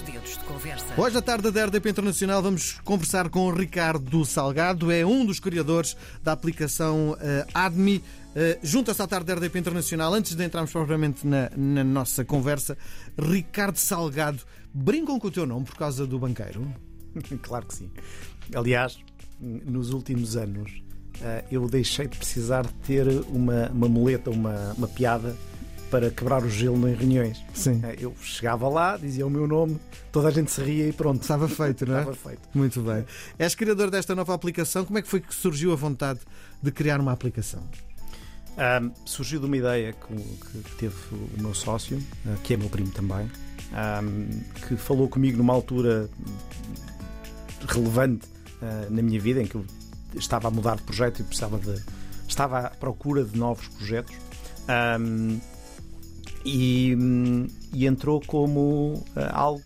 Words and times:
Dois 0.00 0.02
dedos 0.02 0.38
de 0.38 0.44
conversa. 0.44 0.86
Hoje, 0.96 1.18
à 1.18 1.22
tarde 1.22 1.50
da 1.50 1.64
RDP 1.66 1.90
Internacional, 1.90 2.42
vamos 2.42 2.72
conversar 2.84 3.28
com 3.28 3.46
o 3.46 3.52
Ricardo 3.52 4.24
Salgado, 4.24 4.90
é 4.90 5.04
um 5.04 5.24
dos 5.26 5.40
criadores 5.40 5.96
da 6.22 6.32
aplicação 6.32 7.12
uh, 7.12 7.16
ADMI. 7.52 7.98
Uh, 7.98 8.02
Junta-se 8.62 9.02
à 9.02 9.06
tarde 9.06 9.26
da 9.26 9.34
RDP 9.34 9.58
Internacional. 9.58 10.14
Antes 10.14 10.34
de 10.34 10.44
entrarmos 10.44 10.72
propriamente 10.72 11.26
na, 11.26 11.50
na 11.56 11.84
nossa 11.84 12.24
conversa, 12.24 12.78
Ricardo 13.18 13.76
Salgado, 13.76 14.42
brincam 14.72 15.18
com 15.18 15.28
o 15.28 15.30
teu 15.30 15.44
nome 15.44 15.66
por 15.66 15.76
causa 15.76 16.06
do 16.06 16.18
banqueiro? 16.18 16.66
Claro 17.42 17.66
que 17.66 17.74
sim. 17.74 17.90
Aliás, 18.54 18.98
nos 19.40 19.90
últimos 19.90 20.36
anos, 20.36 20.82
uh, 21.16 21.44
eu 21.50 21.68
deixei 21.68 22.06
de 22.06 22.16
precisar 22.16 22.62
de 22.62 22.72
ter 22.86 23.06
uma, 23.28 23.68
uma 23.68 23.88
muleta, 23.88 24.30
uma, 24.30 24.72
uma 24.78 24.88
piada 24.88 25.36
para 25.90 26.10
quebrar 26.10 26.42
o 26.44 26.48
gelo 26.48 26.88
em 26.88 26.94
reuniões. 26.94 27.42
Sim. 27.52 27.80
Eh, 27.84 27.96
Eu 28.00 28.14
chegava 28.22 28.68
lá, 28.68 28.96
dizia 28.96 29.26
o 29.26 29.30
meu 29.30 29.46
nome, 29.46 29.78
toda 30.12 30.28
a 30.28 30.30
gente 30.30 30.50
se 30.50 30.62
ria 30.62 30.86
e 30.88 30.92
pronto. 30.92 31.22
Estava 31.22 31.48
feito, 31.48 31.84
não 31.86 31.96
é? 31.96 32.00
Estava 32.00 32.16
feito. 32.16 32.48
Muito 32.54 32.80
bem. 32.80 33.04
És 33.38 33.54
criador 33.54 33.90
desta 33.90 34.14
nova 34.14 34.32
aplicação. 34.34 34.84
Como 34.84 34.98
é 34.98 35.02
que 35.02 35.08
foi 35.08 35.20
que 35.20 35.34
surgiu 35.34 35.72
a 35.72 35.76
vontade 35.76 36.20
de 36.62 36.70
criar 36.70 37.00
uma 37.00 37.12
aplicação? 37.12 37.62
Ahm, 38.56 38.90
surgiu 39.04 39.40
de 39.40 39.46
uma 39.46 39.56
ideia 39.56 39.92
que, 39.92 40.60
que 40.62 40.76
teve 40.76 40.94
o 41.12 41.42
meu 41.42 41.54
sócio, 41.54 42.00
ah, 42.26 42.36
que 42.42 42.54
é 42.54 42.56
meu 42.56 42.68
primo 42.68 42.90
também, 42.90 43.30
ahm, 43.72 44.28
que 44.68 44.76
falou 44.76 45.08
comigo 45.08 45.38
numa 45.38 45.52
altura 45.52 46.08
relevante 47.68 48.26
ah, 48.62 48.86
na 48.90 49.02
minha 49.02 49.20
vida, 49.20 49.40
em 49.42 49.46
que 49.46 49.54
eu 49.54 49.64
estava 50.14 50.48
a 50.48 50.50
mudar 50.50 50.76
de 50.76 50.82
projeto 50.82 51.20
e 51.20 51.24
precisava 51.24 51.58
de. 51.58 51.82
estava 52.28 52.58
à 52.60 52.70
procura 52.70 53.24
de 53.24 53.38
novos 53.38 53.66
projetos. 53.68 54.14
Ahm, 54.68 55.38
e, 56.44 56.96
hum, 56.98 57.46
e 57.72 57.86
entrou 57.86 58.20
como 58.26 59.04
ah, 59.16 59.30
algo 59.38 59.62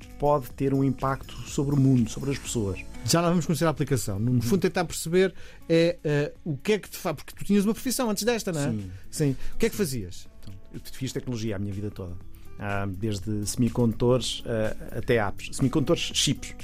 que 0.00 0.06
pode 0.18 0.50
ter 0.52 0.72
um 0.74 0.82
impacto 0.84 1.34
sobre 1.46 1.74
o 1.74 1.78
mundo, 1.78 2.08
sobre 2.10 2.30
as 2.30 2.38
pessoas. 2.38 2.80
Já 3.06 3.20
lá 3.20 3.28
vamos 3.28 3.44
conhecer 3.44 3.66
a 3.66 3.68
aplicação. 3.70 4.18
No 4.18 4.40
fundo, 4.40 4.60
tentar 4.60 4.84
perceber 4.86 5.34
é, 5.68 5.98
eh, 6.02 6.32
o 6.42 6.56
que 6.56 6.72
é 6.72 6.78
que 6.78 6.88
te 6.88 6.96
faz. 6.96 7.14
Porque 7.16 7.34
tu 7.36 7.44
tinhas 7.44 7.64
uma 7.66 7.74
profissão 7.74 8.08
antes 8.08 8.22
desta, 8.24 8.50
não 8.50 8.60
é? 8.60 8.70
Sim. 8.70 8.90
Sim. 9.10 9.36
O 9.54 9.58
que 9.58 9.66
é 9.66 9.68
que 9.70 9.76
fazias? 9.76 10.26
Então, 10.40 10.54
eu 10.72 10.80
fiz 10.90 11.12
tecnologia 11.12 11.56
a 11.56 11.58
minha 11.58 11.72
vida 11.72 11.90
toda. 11.90 12.16
Ah, 12.58 12.86
desde 12.88 13.44
semicondutores 13.46 14.42
ah, 14.46 14.96
até 14.98 15.16
apps. 15.16 15.54
Semicondutores, 15.54 16.00
chips. 16.14 16.54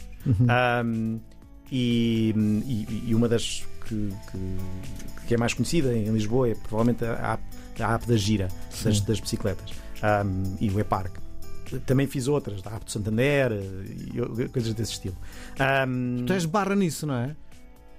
Ah, 0.49 0.83
e, 1.71 2.33
e- 2.67 3.03
e 3.11 3.15
uma 3.15 3.29
das 3.29 3.65
que, 3.91 4.15
que- 4.31 5.27
que 5.27 5.35
é 5.35 5.37
mais 5.37 5.53
conhecida 5.55 5.93
em 5.93 6.11
Lisboa 6.13 6.49
é 6.49 6.55
provavelmente 6.55 7.05
a 7.05 7.35
app, 7.35 7.43
a 7.83 7.95
app 7.95 8.07
da 8.07 8.17
Gira, 8.17 8.49
das, 8.85 9.01
das 9.01 9.21
bicicletas. 9.21 9.71
Ah, 10.03 10.25
e 10.61 10.71
o 10.71 10.79
E-Park. 10.81 11.17
Também 11.87 12.07
fiz 12.07 12.27
outras, 12.27 12.63
da 12.63 12.71
app 12.75 12.85
do 12.85 12.91
Santander 12.91 13.53
e 13.53 14.43
e 14.43 14.49
coisas 14.49 14.75
desse 14.75 14.93
estilo. 14.93 15.17
Ah, 15.59 15.85
Tu 16.27 16.33
és 16.33 16.45
barra 16.47 16.75
nisso, 16.75 17.07
não 17.07 17.15
é? 17.15 17.37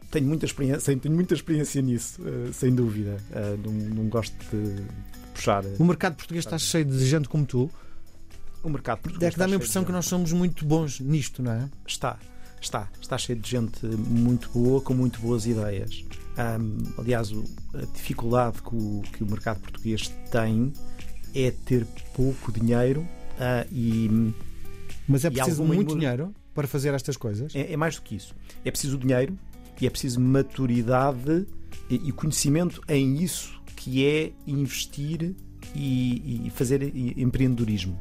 tenho 0.09 0.27
muita 0.27 0.45
experiência, 0.45 0.97
tenho 0.97 1.15
muita 1.15 1.33
experiência 1.33 1.81
nisso, 1.81 2.21
ah, 2.25 2.51
sem 2.51 2.73
dúvida. 2.75 3.17
Ah, 3.33 3.55
não, 3.63 3.71
não 3.71 4.09
gosto 4.09 4.35
de 4.51 4.83
puxar. 5.33 5.63
O 5.79 5.85
mercado 5.85 6.15
português 6.15 6.43
está 6.45 6.57
cheio 6.57 6.83
de 6.85 7.05
gente 7.07 7.29
como 7.29 7.45
tu. 7.45 7.69
O 8.61 8.69
mercado 8.69 8.99
português 8.99 9.29
É 9.29 9.31
que 9.33 9.39
dá-me 9.39 9.53
a 9.53 9.55
impressão 9.55 9.83
de- 9.83 9.85
que 9.87 9.91
nós 9.93 10.05
somos 10.05 10.33
muito 10.33 10.65
bons 10.65 10.99
nisto, 10.99 11.41
não 11.41 11.51
é? 11.53 11.69
Está, 11.87 12.17
está, 12.61 12.87
está 13.01 13.17
cheio 13.17 13.39
de 13.39 13.49
gente 13.49 13.85
muito 13.85 14.49
boa, 14.51 14.79
com 14.81 14.93
muito 14.93 15.19
boas 15.19 15.45
ideias. 15.45 16.03
Ahm, 16.37 16.77
aliás, 16.97 17.31
a 17.73 17.85
dificuldade 17.93 18.61
que 18.61 18.75
o, 18.75 19.01
que 19.11 19.23
o 19.23 19.27
mercado 19.29 19.59
português 19.59 20.07
tem 20.31 20.71
é 21.35 21.51
ter 21.51 21.85
pouco 22.13 22.51
dinheiro 22.51 23.05
ah, 23.39 23.65
e 23.71 24.31
Mas 25.07 25.25
é 25.25 25.29
preciso 25.29 25.63
muito 25.63 25.91
imo- 25.91 25.99
dinheiro 25.99 26.33
para 26.53 26.67
fazer 26.67 26.93
estas 26.93 27.17
coisas. 27.17 27.53
é, 27.55 27.73
é 27.73 27.77
mais 27.77 27.95
do 27.95 28.01
que 28.01 28.15
isso. 28.15 28.35
É 28.63 28.71
preciso 28.71 28.97
dinheiro 28.97 29.37
e 29.79 29.87
é 29.87 29.89
preciso 29.89 30.19
maturidade 30.21 31.45
e, 31.89 31.95
e 31.95 32.11
conhecimento 32.11 32.81
em 32.87 33.21
isso 33.21 33.59
que 33.75 34.05
é 34.05 34.31
investir 34.45 35.33
e, 35.75 36.45
e 36.45 36.49
fazer 36.51 36.81
empreendedorismo. 37.17 37.97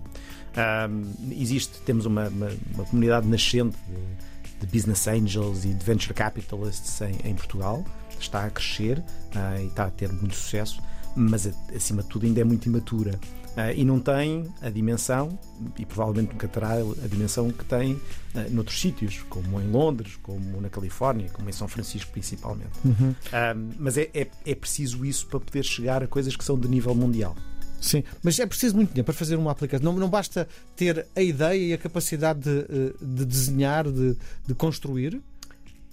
Ahm, 0.56 1.04
existe, 1.32 1.80
temos 1.82 2.06
uma, 2.06 2.28
uma- 2.28 2.50
uma 2.74 2.84
comunidade 2.84 3.26
nascente 3.26 3.76
de, 3.88 4.29
de 4.60 4.66
business 4.66 5.08
angels 5.08 5.64
e 5.64 5.68
de 5.68 5.84
venture 5.84 6.14
capitalists 6.14 7.00
em, 7.00 7.16
em 7.24 7.34
Portugal, 7.34 7.84
está 8.18 8.44
a 8.44 8.50
crescer 8.50 9.02
ah, 9.34 9.60
e 9.60 9.66
está 9.66 9.84
a 9.86 9.90
ter 9.90 10.12
muito 10.12 10.34
sucesso, 10.34 10.80
mas 11.16 11.48
acima 11.74 12.02
de 12.02 12.08
tudo 12.08 12.26
ainda 12.26 12.40
é 12.40 12.44
muito 12.44 12.66
imatura. 12.66 13.18
Ah, 13.56 13.72
e 13.72 13.84
não 13.84 13.98
tem 13.98 14.46
a 14.62 14.70
dimensão, 14.70 15.36
e 15.76 15.84
provavelmente 15.84 16.32
nunca 16.32 16.46
terá 16.46 16.74
a 16.74 17.08
dimensão 17.08 17.50
que 17.50 17.64
tem 17.64 18.00
ah, 18.34 18.46
noutros 18.48 18.80
sítios, 18.80 19.24
como 19.28 19.60
em 19.60 19.68
Londres, 19.68 20.16
como 20.22 20.60
na 20.60 20.68
Califórnia, 20.68 21.28
como 21.32 21.48
em 21.48 21.52
São 21.52 21.66
Francisco 21.66 22.12
principalmente. 22.12 22.70
Uhum. 22.84 23.14
Ah, 23.32 23.54
mas 23.78 23.98
é, 23.98 24.08
é, 24.14 24.28
é 24.46 24.54
preciso 24.54 25.04
isso 25.04 25.26
para 25.26 25.40
poder 25.40 25.64
chegar 25.64 26.02
a 26.02 26.06
coisas 26.06 26.36
que 26.36 26.44
são 26.44 26.58
de 26.58 26.68
nível 26.68 26.94
mundial. 26.94 27.34
Sim, 27.80 28.04
mas 28.22 28.38
é 28.38 28.46
preciso 28.46 28.76
muito 28.76 28.90
dinheiro 28.90 29.04
para 29.06 29.14
fazer 29.14 29.36
uma 29.36 29.50
aplicação. 29.50 29.92
Não, 29.92 29.98
não 29.98 30.08
basta 30.10 30.46
ter 30.76 31.06
a 31.16 31.22
ideia 31.22 31.58
e 31.68 31.72
a 31.72 31.78
capacidade 31.78 32.40
de, 32.40 32.58
eh, 32.60 32.92
de 33.00 33.24
desenhar, 33.24 33.90
de, 33.90 34.16
de 34.46 34.54
construir. 34.54 35.20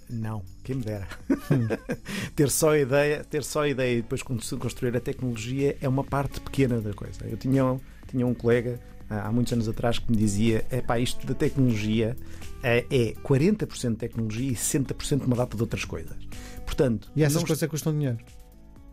Não, 0.10 0.42
quem 0.64 0.76
me 0.78 0.84
dera. 0.84 1.08
ter 2.36 2.50
só 2.50 2.72
a 2.72 2.80
ideia, 2.80 3.24
ter 3.24 3.44
só 3.44 3.64
a 3.64 3.70
ideia 3.70 3.94
e 4.00 4.02
depois 4.02 4.22
construir 4.24 4.96
a 4.96 5.00
tecnologia 5.00 5.78
é 5.82 5.88
uma 5.88 6.04
parte 6.04 6.40
pequena 6.42 6.80
da 6.82 6.94
coisa. 6.94 7.26
Eu 7.26 7.38
tinha, 7.38 7.66
um- 7.66 7.80
tinha 8.10 8.26
um 8.26 8.34
colega 8.34 8.80
há 9.10 9.32
muitos 9.32 9.52
anos 9.54 9.68
atrás 9.68 10.00
que 10.00 10.10
me 10.12 10.18
dizia: 10.18 10.66
é 10.70 10.82
pá, 10.82 11.00
isto 11.00 11.26
da 11.28 11.34
tecnologia 11.34 12.16
é, 12.64 12.86
é 12.90 13.14
40% 13.24 13.92
de 13.92 13.96
tecnologia 13.98 14.52
e 14.52 14.56
60% 14.56 15.20
de 15.22 15.26
uma 15.26 15.36
data 15.36 15.56
de 15.56 15.62
outras 15.64 15.84
coisas. 15.86 16.18
Portanto, 16.66 17.12
E 17.16 17.24
essas 17.24 17.42
não 17.42 17.48
coisas 17.48 17.70
custam 17.70 17.94
dinheiro. 17.94 18.18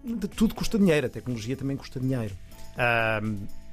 de 0.05 0.28
tudo 0.28 0.55
custa 0.55 0.78
dinheiro, 0.78 1.06
a 1.06 1.11
tecnologia 1.11 1.56
também 1.56 1.76
custa 1.76 1.99
dinheiro. 2.00 2.34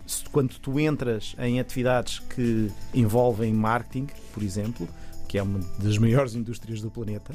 Se- 0.05 0.23
quando 0.31 0.57
tu 0.59 0.79
entras 0.79 1.35
em 1.39 1.59
atividades 1.59 2.19
que 2.19 2.69
envolvem 2.93 3.53
marketing, 3.53 4.07
por 4.33 4.43
exemplo, 4.43 4.87
que 5.27 5.37
é 5.37 5.43
uma 5.43 5.59
das 5.79 5.97
maiores 5.97 6.35
indústrias 6.35 6.81
do 6.81 6.91
planeta, 6.91 7.33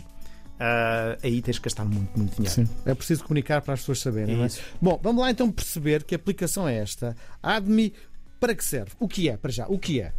ah, 0.60 1.16
aí 1.22 1.40
tens 1.40 1.58
que 1.58 1.64
gastar 1.64 1.84
muito, 1.84 2.16
muito 2.18 2.34
dinheiro. 2.36 2.54
Sim. 2.54 2.68
É 2.84 2.94
preciso 2.94 3.22
comunicar 3.24 3.62
para 3.62 3.74
as 3.74 3.80
pessoas 3.80 4.00
saberem. 4.00 4.42
é? 4.42 4.46
É. 4.46 4.50
Bom, 4.80 4.98
vamos 5.02 5.22
lá 5.22 5.30
então 5.30 5.50
perceber 5.50 6.04
que 6.04 6.14
aplicação 6.14 6.68
é 6.68 6.76
esta. 6.76 7.16
A 7.42 7.56
Admi, 7.56 7.92
para 8.38 8.54
que 8.54 8.64
serve? 8.64 8.90
O 8.98 9.08
que 9.08 9.28
é, 9.28 9.36
para 9.36 9.50
já? 9.50 9.66
O 9.68 9.78
que 9.78 10.00
é? 10.00 10.12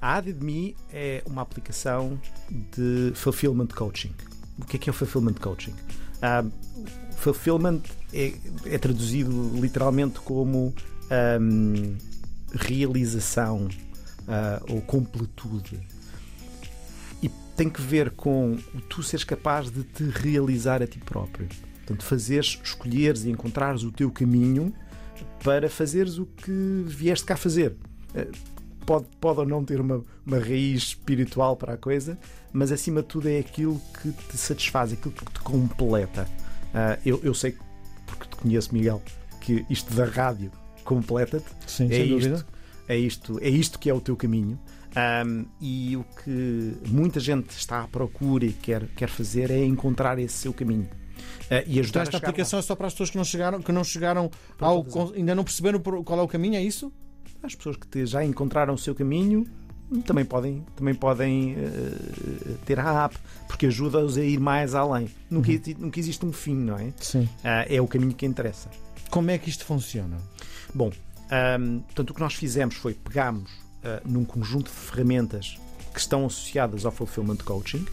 A 0.00 0.16
AdMe 0.16 0.74
é 0.92 1.22
uma 1.26 1.42
aplicação 1.42 2.18
de 2.50 3.12
fulfillment 3.14 3.68
coaching. 3.68 4.12
O 4.58 4.64
que 4.64 4.76
é 4.76 4.80
que 4.80 4.90
é 4.90 4.92
o 4.92 4.94
fulfillment 4.94 5.34
coaching? 5.34 5.74
Ah, 6.22 6.44
fulfillment 7.16 7.82
é, 8.12 8.32
é 8.66 8.78
traduzido 8.78 9.52
literalmente 9.60 10.20
como 10.20 10.74
ahm, 11.10 11.96
realização 12.52 13.68
ah, 14.28 14.62
ou 14.68 14.80
completude. 14.80 15.80
E 17.22 17.28
tem 17.56 17.68
que 17.68 17.80
ver 17.80 18.10
com 18.10 18.56
tu 18.88 19.02
seres 19.02 19.24
capaz 19.24 19.70
de 19.70 19.82
te 19.84 20.04
realizar 20.04 20.82
a 20.82 20.86
ti 20.86 20.98
próprio. 20.98 21.48
Portanto, 21.78 22.04
fazeres, 22.04 22.58
escolheres 22.62 23.24
e 23.24 23.30
encontrares 23.30 23.82
o 23.82 23.90
teu 23.90 24.10
caminho 24.10 24.72
para 25.42 25.68
fazeres 25.68 26.18
o 26.18 26.26
que 26.26 26.84
vieste 26.86 27.24
cá 27.24 27.36
fazer. 27.36 27.76
Eh, 28.14 28.28
Pode, 28.86 29.06
pode 29.20 29.40
ou 29.40 29.46
não 29.46 29.64
ter 29.64 29.80
uma, 29.80 30.02
uma 30.26 30.38
raiz 30.38 30.82
espiritual 30.82 31.56
para 31.56 31.74
a 31.74 31.76
coisa, 31.76 32.18
mas 32.52 32.72
acima 32.72 33.02
de 33.02 33.08
tudo 33.08 33.28
é 33.28 33.38
aquilo 33.38 33.80
que 34.02 34.10
te 34.12 34.36
satisfaz, 34.36 34.92
aquilo 34.92 35.12
que 35.14 35.24
te 35.24 35.40
completa. 35.40 36.26
Ah, 36.74 36.98
eu, 37.04 37.20
eu 37.22 37.34
sei, 37.34 37.56
porque 38.06 38.24
te 38.28 38.36
conheço, 38.36 38.72
Miguel, 38.74 39.02
que 39.40 39.64
isto 39.70 39.94
da 39.94 40.04
rádio 40.06 40.50
completa-te. 40.84 41.46
Sim, 41.66 41.86
É 41.86 41.88
sem 41.88 42.04
isto, 42.04 42.28
dúvida. 42.28 42.46
é 42.88 42.96
isto, 42.96 43.38
é 43.42 43.48
isto 43.48 43.78
que 43.78 43.88
é 43.90 43.94
o 43.94 44.00
teu 44.00 44.16
caminho. 44.16 44.58
Ahm, 44.96 45.44
e 45.60 45.96
o 45.96 46.04
que 46.24 46.74
muita 46.88 47.20
gente 47.20 47.50
está 47.50 47.82
à 47.82 47.86
procura 47.86 48.44
e 48.44 48.52
quer, 48.52 48.88
quer 48.96 49.08
fazer 49.08 49.50
é 49.50 49.64
encontrar 49.64 50.18
esse 50.18 50.34
seu 50.34 50.52
caminho. 50.52 50.88
Ah, 51.48 51.62
e 51.66 51.78
Então 51.78 51.80
ajudar 51.80 52.02
esta 52.02 52.16
a 52.16 52.20
chegar 52.20 52.26
lá. 52.26 52.30
aplicação 52.30 52.58
é 52.58 52.62
só 52.62 52.74
para 52.74 52.86
as 52.88 52.92
pessoas 52.94 53.10
que 53.10 53.16
não 53.16 53.24
chegaram, 53.24 53.60
que 53.62 53.70
não 53.70 53.84
chegaram 53.84 54.30
Para 54.56 54.66
ao, 54.66 54.84
ainda 55.14 55.34
não 55.34 55.44
perceberam 55.44 55.78
qual 55.80 56.18
é 56.18 56.22
o 56.22 56.28
caminho, 56.28 56.56
é 56.56 56.62
isso? 56.62 56.92
As 57.42 57.54
pessoas 57.54 57.76
que 57.76 57.86
te- 57.86 58.06
já 58.06 58.24
encontraram 58.24 58.74
o 58.74 58.78
seu 58.78 58.94
caminho 58.94 59.46
também 60.06 60.24
podem, 60.24 60.64
também 60.76 60.94
podem 60.94 61.56
eh, 61.56 62.54
ter 62.64 62.78
a 62.78 63.04
app, 63.06 63.16
porque 63.48 63.66
ajuda-os 63.66 64.16
a 64.16 64.22
ir 64.22 64.38
mais 64.38 64.74
além. 64.74 65.10
Nunca, 65.28 65.50
exi- 65.50 65.76
nunca 65.78 65.98
existe 65.98 66.24
um 66.24 66.32
fim, 66.32 66.54
não 66.54 66.76
é? 66.78 66.92
Sim. 67.00 67.28
Ah, 67.42 67.64
é 67.68 67.80
o 67.80 67.88
caminho 67.88 68.14
que 68.14 68.24
interessa. 68.24 68.70
Como 69.10 69.30
é 69.30 69.38
que 69.38 69.50
isto 69.50 69.64
funciona? 69.64 70.16
Bom, 70.72 70.92
ahm, 71.30 71.80
portanto, 71.80 72.10
o 72.10 72.14
que 72.14 72.20
nós 72.20 72.34
fizemos 72.34 72.76
foi 72.76 72.94
pegámos 72.94 73.50
ah, 73.82 74.00
num 74.04 74.24
conjunto 74.24 74.66
de 74.70 74.76
ferramentas 74.76 75.58
que 75.92 75.98
estão 75.98 76.24
associadas 76.24 76.84
ao 76.86 76.92
Fulfillment 76.92 77.38
Coaching, 77.38 77.84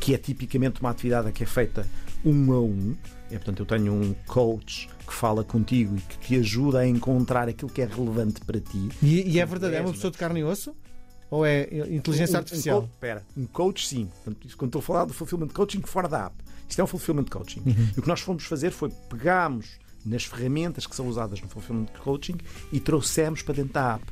que 0.00 0.12
é 0.14 0.18
tipicamente 0.18 0.80
uma 0.80 0.90
atividade 0.90 1.30
que 1.30 1.44
é 1.44 1.46
feita 1.46 1.86
um 2.24 2.52
a 2.52 2.60
um. 2.60 2.96
É, 3.30 3.34
portanto, 3.36 3.60
eu 3.60 3.66
tenho 3.66 3.92
um 3.92 4.12
coach 4.26 4.88
que 5.06 5.12
fala 5.14 5.42
contigo 5.44 5.96
e 5.96 6.00
que 6.00 6.18
te 6.18 6.36
ajuda 6.36 6.80
a 6.80 6.86
encontrar 6.86 7.48
aquilo 7.48 7.70
que 7.70 7.80
é 7.82 7.86
relevante 7.86 8.40
para 8.40 8.60
ti. 8.60 8.88
E, 9.02 9.30
e 9.30 9.38
é 9.40 9.46
verdade, 9.46 9.74
é 9.76 9.80
uma 9.80 9.92
pessoa 9.92 10.10
de 10.10 10.18
carne 10.18 10.40
e 10.40 10.44
osso? 10.44 10.74
ou 11.30 11.46
é 11.46 11.62
inteligência 11.88 12.32
Um- 12.32 12.36
um 12.36 12.38
artificial? 12.40 12.88
Espera, 12.92 13.22
um 13.36 13.46
coach 13.46 13.86
sim. 13.86 14.06
Portanto, 14.06 14.46
isso 14.48 14.56
quando 14.56 14.68
estou 14.70 14.80
a 14.80 14.82
falar 14.82 15.04
do 15.04 15.12
fulfillment 15.14 15.46
coaching 15.48 15.80
fora 15.82 16.08
da 16.08 16.26
app. 16.26 16.34
Isto 16.68 16.80
é 16.80 16.84
um 16.84 16.88
fulfillment 16.88 17.26
coaching. 17.30 17.60
Uhum. 17.64 17.88
E 17.96 18.00
o 18.00 18.02
que 18.02 18.08
nós 18.08 18.18
fomos 18.20 18.44
fazer 18.46 18.72
foi 18.72 18.90
pegámos 19.08 19.78
nas 20.04 20.24
ferramentas 20.24 20.88
que 20.88 20.96
são 20.96 21.06
usadas 21.06 21.40
no 21.40 21.48
fulfillment 21.48 21.86
coaching 22.02 22.36
e 22.72 22.80
trouxemos 22.80 23.42
para 23.42 23.54
dentro 23.54 23.74
da 23.74 23.94
app. 23.94 24.04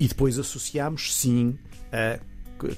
E 0.00 0.08
depois 0.08 0.38
associámos 0.38 1.14
sim 1.14 1.58
a 1.92 2.18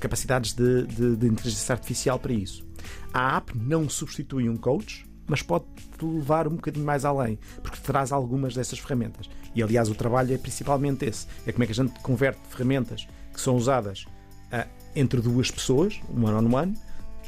capacidades 0.01 0.53
de, 0.55 0.85
de- 0.87 1.15
de 1.17 1.27
inteligência 1.29 1.73
artificial 1.73 2.19
para 2.19 2.33
isso. 2.33 2.67
A 3.13 3.37
app 3.37 3.57
não 3.57 3.89
substitui 3.89 4.49
um 4.49 4.57
coach, 4.57 5.07
mas 5.27 5.43
pode 5.43 5.67
te 5.99 6.05
levar 6.05 6.49
um 6.49 6.57
bocadinho 6.57 6.85
mais 6.85 7.05
além, 7.05 7.39
porque 7.63 7.79
traz 7.79 8.13
algumas 8.13 8.55
dessas 8.55 8.79
ferramentas. 8.79 9.29
E 9.55 9.63
aliás, 9.63 9.89
o 9.89 9.95
trabalho 9.95 10.35
é 10.35 10.39
principalmente 10.39 11.05
esse: 11.05 11.27
é 11.47 11.53
como 11.53 11.65
é 11.65 11.67
que 11.67 11.73
a 11.73 11.75
gente 11.75 11.99
converte 12.01 12.41
ferramentas 12.49 13.07
que 13.33 13.41
são 13.41 13.57
usadas 13.57 14.07
ah, 14.51 14.67
entre 14.97 15.21
duas 15.21 15.51
pessoas, 15.51 16.01
um 16.11 16.25
one-on-one, 16.25 16.77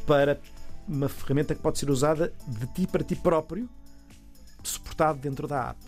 para 0.07 0.41
uma 0.89 1.09
ferramenta 1.09 1.55
que 1.55 1.63
pode 1.63 1.79
ser 1.79 1.91
usada 1.91 2.33
de 2.49 2.67
ti 2.69 2.87
para 2.87 3.05
ti 3.05 3.15
próprio, 3.15 3.69
suportado 4.63 5.21
dentro 5.21 5.47
da 5.47 5.71
app. 5.71 5.79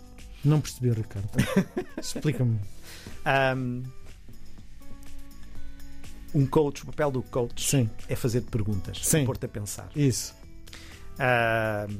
Não 0.45 0.61
percebi, 0.61 0.91
Ricardo. 0.91 1.29
Explica-me. 1.97 2.59
Ahm, 3.25 3.83
um 6.33 6.45
coach, 6.45 6.83
o 6.83 6.85
papel 6.87 7.11
do 7.11 7.21
coach 7.23 7.69
Sim, 7.69 7.89
é 8.09 8.15
fazer 8.15 8.41
perguntas, 8.41 8.99
Sim. 9.05 9.25
pôr-te 9.25 9.45
a 9.45 9.49
pensar. 9.49 9.89
isso. 9.95 10.33
Ahm, 11.19 11.97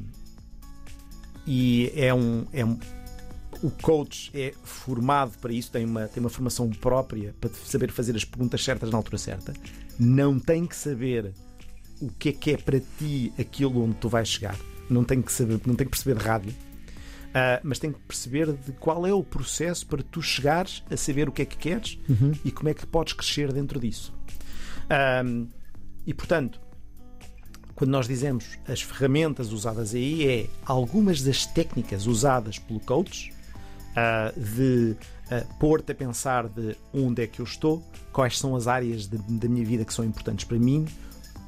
e 1.46 1.92
é 1.96 2.14
um, 2.14 2.46
é 2.54 2.64
um- 2.66 2.80
O 3.62 3.70
coach 3.72 4.30
é 4.34 4.54
formado 4.64 5.38
para 5.40 5.54
isso, 5.54 5.72
tem 5.72 5.86
uma, 5.86 6.08
tem 6.08 6.20
uma 6.22 6.30
formação 6.30 6.70
própria 6.70 7.34
para 7.40 7.50
saber 7.52 7.92
fazer 7.92 8.14
as 8.16 8.26
perguntas 8.26 8.62
certas 8.62 8.90
na 8.90 8.98
altura 8.98 9.18
certa. 9.18 9.54
Não 9.98 10.38
tem 10.38 10.66
que 10.66 10.76
saber 10.76 11.32
o 12.02 12.10
que 12.10 12.30
é 12.30 12.32
que 12.34 12.52
é 12.52 12.58
para 12.58 12.82
ti 13.00 13.32
aquilo 13.40 13.82
onde 13.86 13.96
tu 13.96 14.10
vais 14.10 14.28
chegar. 14.28 14.58
Não 14.90 15.06
tem 15.06 15.22
que 15.22 15.32
saber, 15.32 15.62
não 15.66 15.76
tem 15.76 15.86
que 15.88 15.92
perceber 15.92 16.20
de 16.20 16.26
rádio. 16.26 16.54
Ah, 17.34 17.62
mas 17.64 17.80
tem 17.80 17.92
que 17.94 18.00
perceber 18.00 18.52
de 18.52 18.74
qual 18.74 19.08
é 19.08 19.14
o 19.14 19.24
processo 19.24 19.88
para 19.88 20.04
tu 20.04 20.22
chegares 20.22 20.84
a 20.92 20.98
saber 20.98 21.30
o 21.30 21.32
que 21.32 21.42
é 21.44 21.46
que 21.46 21.56
queres 21.58 21.98
e 22.44 22.52
como 22.52 22.68
é 22.70 22.74
que 22.74 22.86
podes 22.86 23.14
crescer 23.14 23.54
dentro 23.54 23.80
disso. 23.80 24.14
Ahm, 24.90 25.48
e 26.06 26.14
portanto, 26.14 26.60
quando 27.76 27.92
nós 27.92 28.08
dizemos 28.08 28.58
as 28.68 28.82
ferramentas 28.82 29.52
usadas 29.52 29.94
aí, 29.96 30.28
é 30.28 30.50
algumas 30.66 31.22
das 31.22 31.46
técnicas 31.46 32.06
usadas 32.06 32.60
pelo 32.60 32.80
coach 32.80 33.34
ah, 33.96 34.32
de 34.36 34.96
ah, 35.32 35.44
pôr-te 35.60 35.92
a 35.92 35.96
pensar 35.96 36.48
de 36.48 36.76
onde 36.94 37.24
é 37.24 37.28
que 37.28 37.40
eu 37.40 37.46
estou, 37.46 37.84
quais 38.12 38.38
são 38.38 38.56
as 38.56 38.68
áreas 38.68 39.08
da 39.08 39.48
minha 39.48 39.66
vida 39.66 39.84
que 39.84 39.94
são 39.94 40.06
importantes 40.06 40.46
para 40.46 40.60
mim, 40.60 40.86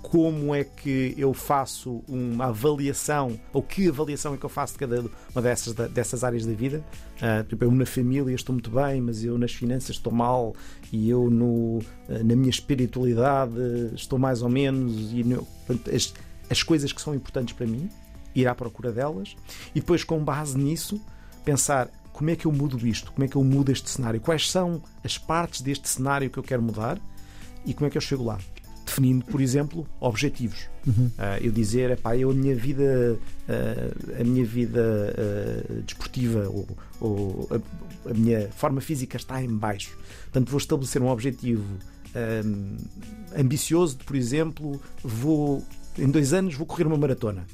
como 0.09 0.53
é 0.53 0.63
que 0.63 1.15
eu 1.17 1.33
faço 1.33 2.03
uma 2.07 2.45
avaliação, 2.45 3.39
ou 3.51 3.61
que 3.63 3.89
avaliação 3.89 4.35
é 4.35 4.37
que 4.37 4.45
eu 4.45 4.49
faço 4.49 4.73
de 4.73 4.79
cada 4.79 5.01
uma 5.33 5.41
dessas, 5.41 5.73
dessas 5.73 6.23
áreas 6.23 6.45
da 6.45 6.53
vida. 6.53 6.83
Ah, 7.19 7.43
tipo, 7.43 7.63
eu 7.65 7.71
na 7.71 7.85
família 7.87 8.33
estou 8.35 8.53
muito 8.53 8.69
bem, 8.69 9.01
mas 9.01 9.23
eu 9.23 9.35
nas 9.37 9.51
finanças 9.51 9.95
estou 9.95 10.13
mal, 10.13 10.55
e 10.91 11.09
eu 11.09 11.29
no, 11.29 11.79
ah, 12.07 12.23
na 12.23 12.35
minha 12.35 12.49
espiritualidade 12.51 13.53
estou 13.95 14.19
mais 14.19 14.41
ou 14.43 14.49
menos. 14.49 15.11
E 15.11 15.23
no- 15.23 15.47
as, 15.93 16.13
as 16.49 16.61
coisas 16.61 16.93
que 16.93 17.01
são 17.01 17.15
importantes 17.15 17.55
para 17.55 17.65
mim, 17.65 17.89
ir 18.35 18.47
à 18.47 18.53
procura 18.53 18.91
delas, 18.91 19.35
e 19.73 19.79
depois, 19.79 20.03
com 20.03 20.23
base 20.23 20.55
nisso, 20.57 21.01
pensar 21.43 21.89
como 22.13 22.29
é 22.29 22.35
que 22.35 22.45
eu 22.45 22.51
mudo 22.51 22.85
isto, 22.87 23.11
como 23.11 23.25
é 23.25 23.27
que 23.27 23.35
eu 23.35 23.43
mudo 23.43 23.71
este 23.71 23.89
cenário, 23.89 24.21
quais 24.21 24.49
são 24.49 24.81
as 25.03 25.17
partes 25.17 25.61
deste 25.61 25.89
cenário 25.89 26.29
que 26.29 26.37
eu 26.37 26.43
quero 26.43 26.61
mudar 26.61 26.99
e 27.65 27.73
como 27.73 27.87
é 27.87 27.89
que 27.89 27.97
eu 27.97 28.01
chego 28.01 28.23
lá. 28.23 28.37
Definindo, 28.85 29.25
por 29.25 29.41
exemplo, 29.41 29.87
objetivos. 29.99 30.69
Ah, 31.17 31.39
eu 31.39 31.51
dizer, 31.51 31.91
epá, 31.91 32.15
eu 32.15 32.29
a 32.29 32.33
minha 32.33 32.55
vida, 32.55 33.17
ah, 33.49 34.21
a 34.21 34.23
minha 34.23 34.45
vida 34.45 35.15
ah, 35.17 35.81
desportiva 35.83 36.47
ou, 36.47 36.67
ou 36.99 37.49
a, 37.49 38.09
a 38.09 38.13
minha 38.13 38.49
forma 38.51 38.79
física 38.81 39.17
está 39.17 39.41
em 39.41 39.49
baixo. 39.49 39.97
Portanto, 40.25 40.49
vou 40.49 40.59
estabelecer 40.59 41.01
um 41.01 41.07
objetivo 41.07 41.65
ambicioso, 43.37 43.97
de, 43.97 44.05
por 44.05 44.15
exemplo, 44.15 44.79
vou 45.03 45.61
em 45.97 46.09
dois 46.09 46.31
anos 46.31 46.55
vou 46.55 46.65
correr 46.65 46.87
uma 46.87 46.97
maratona 46.97 47.45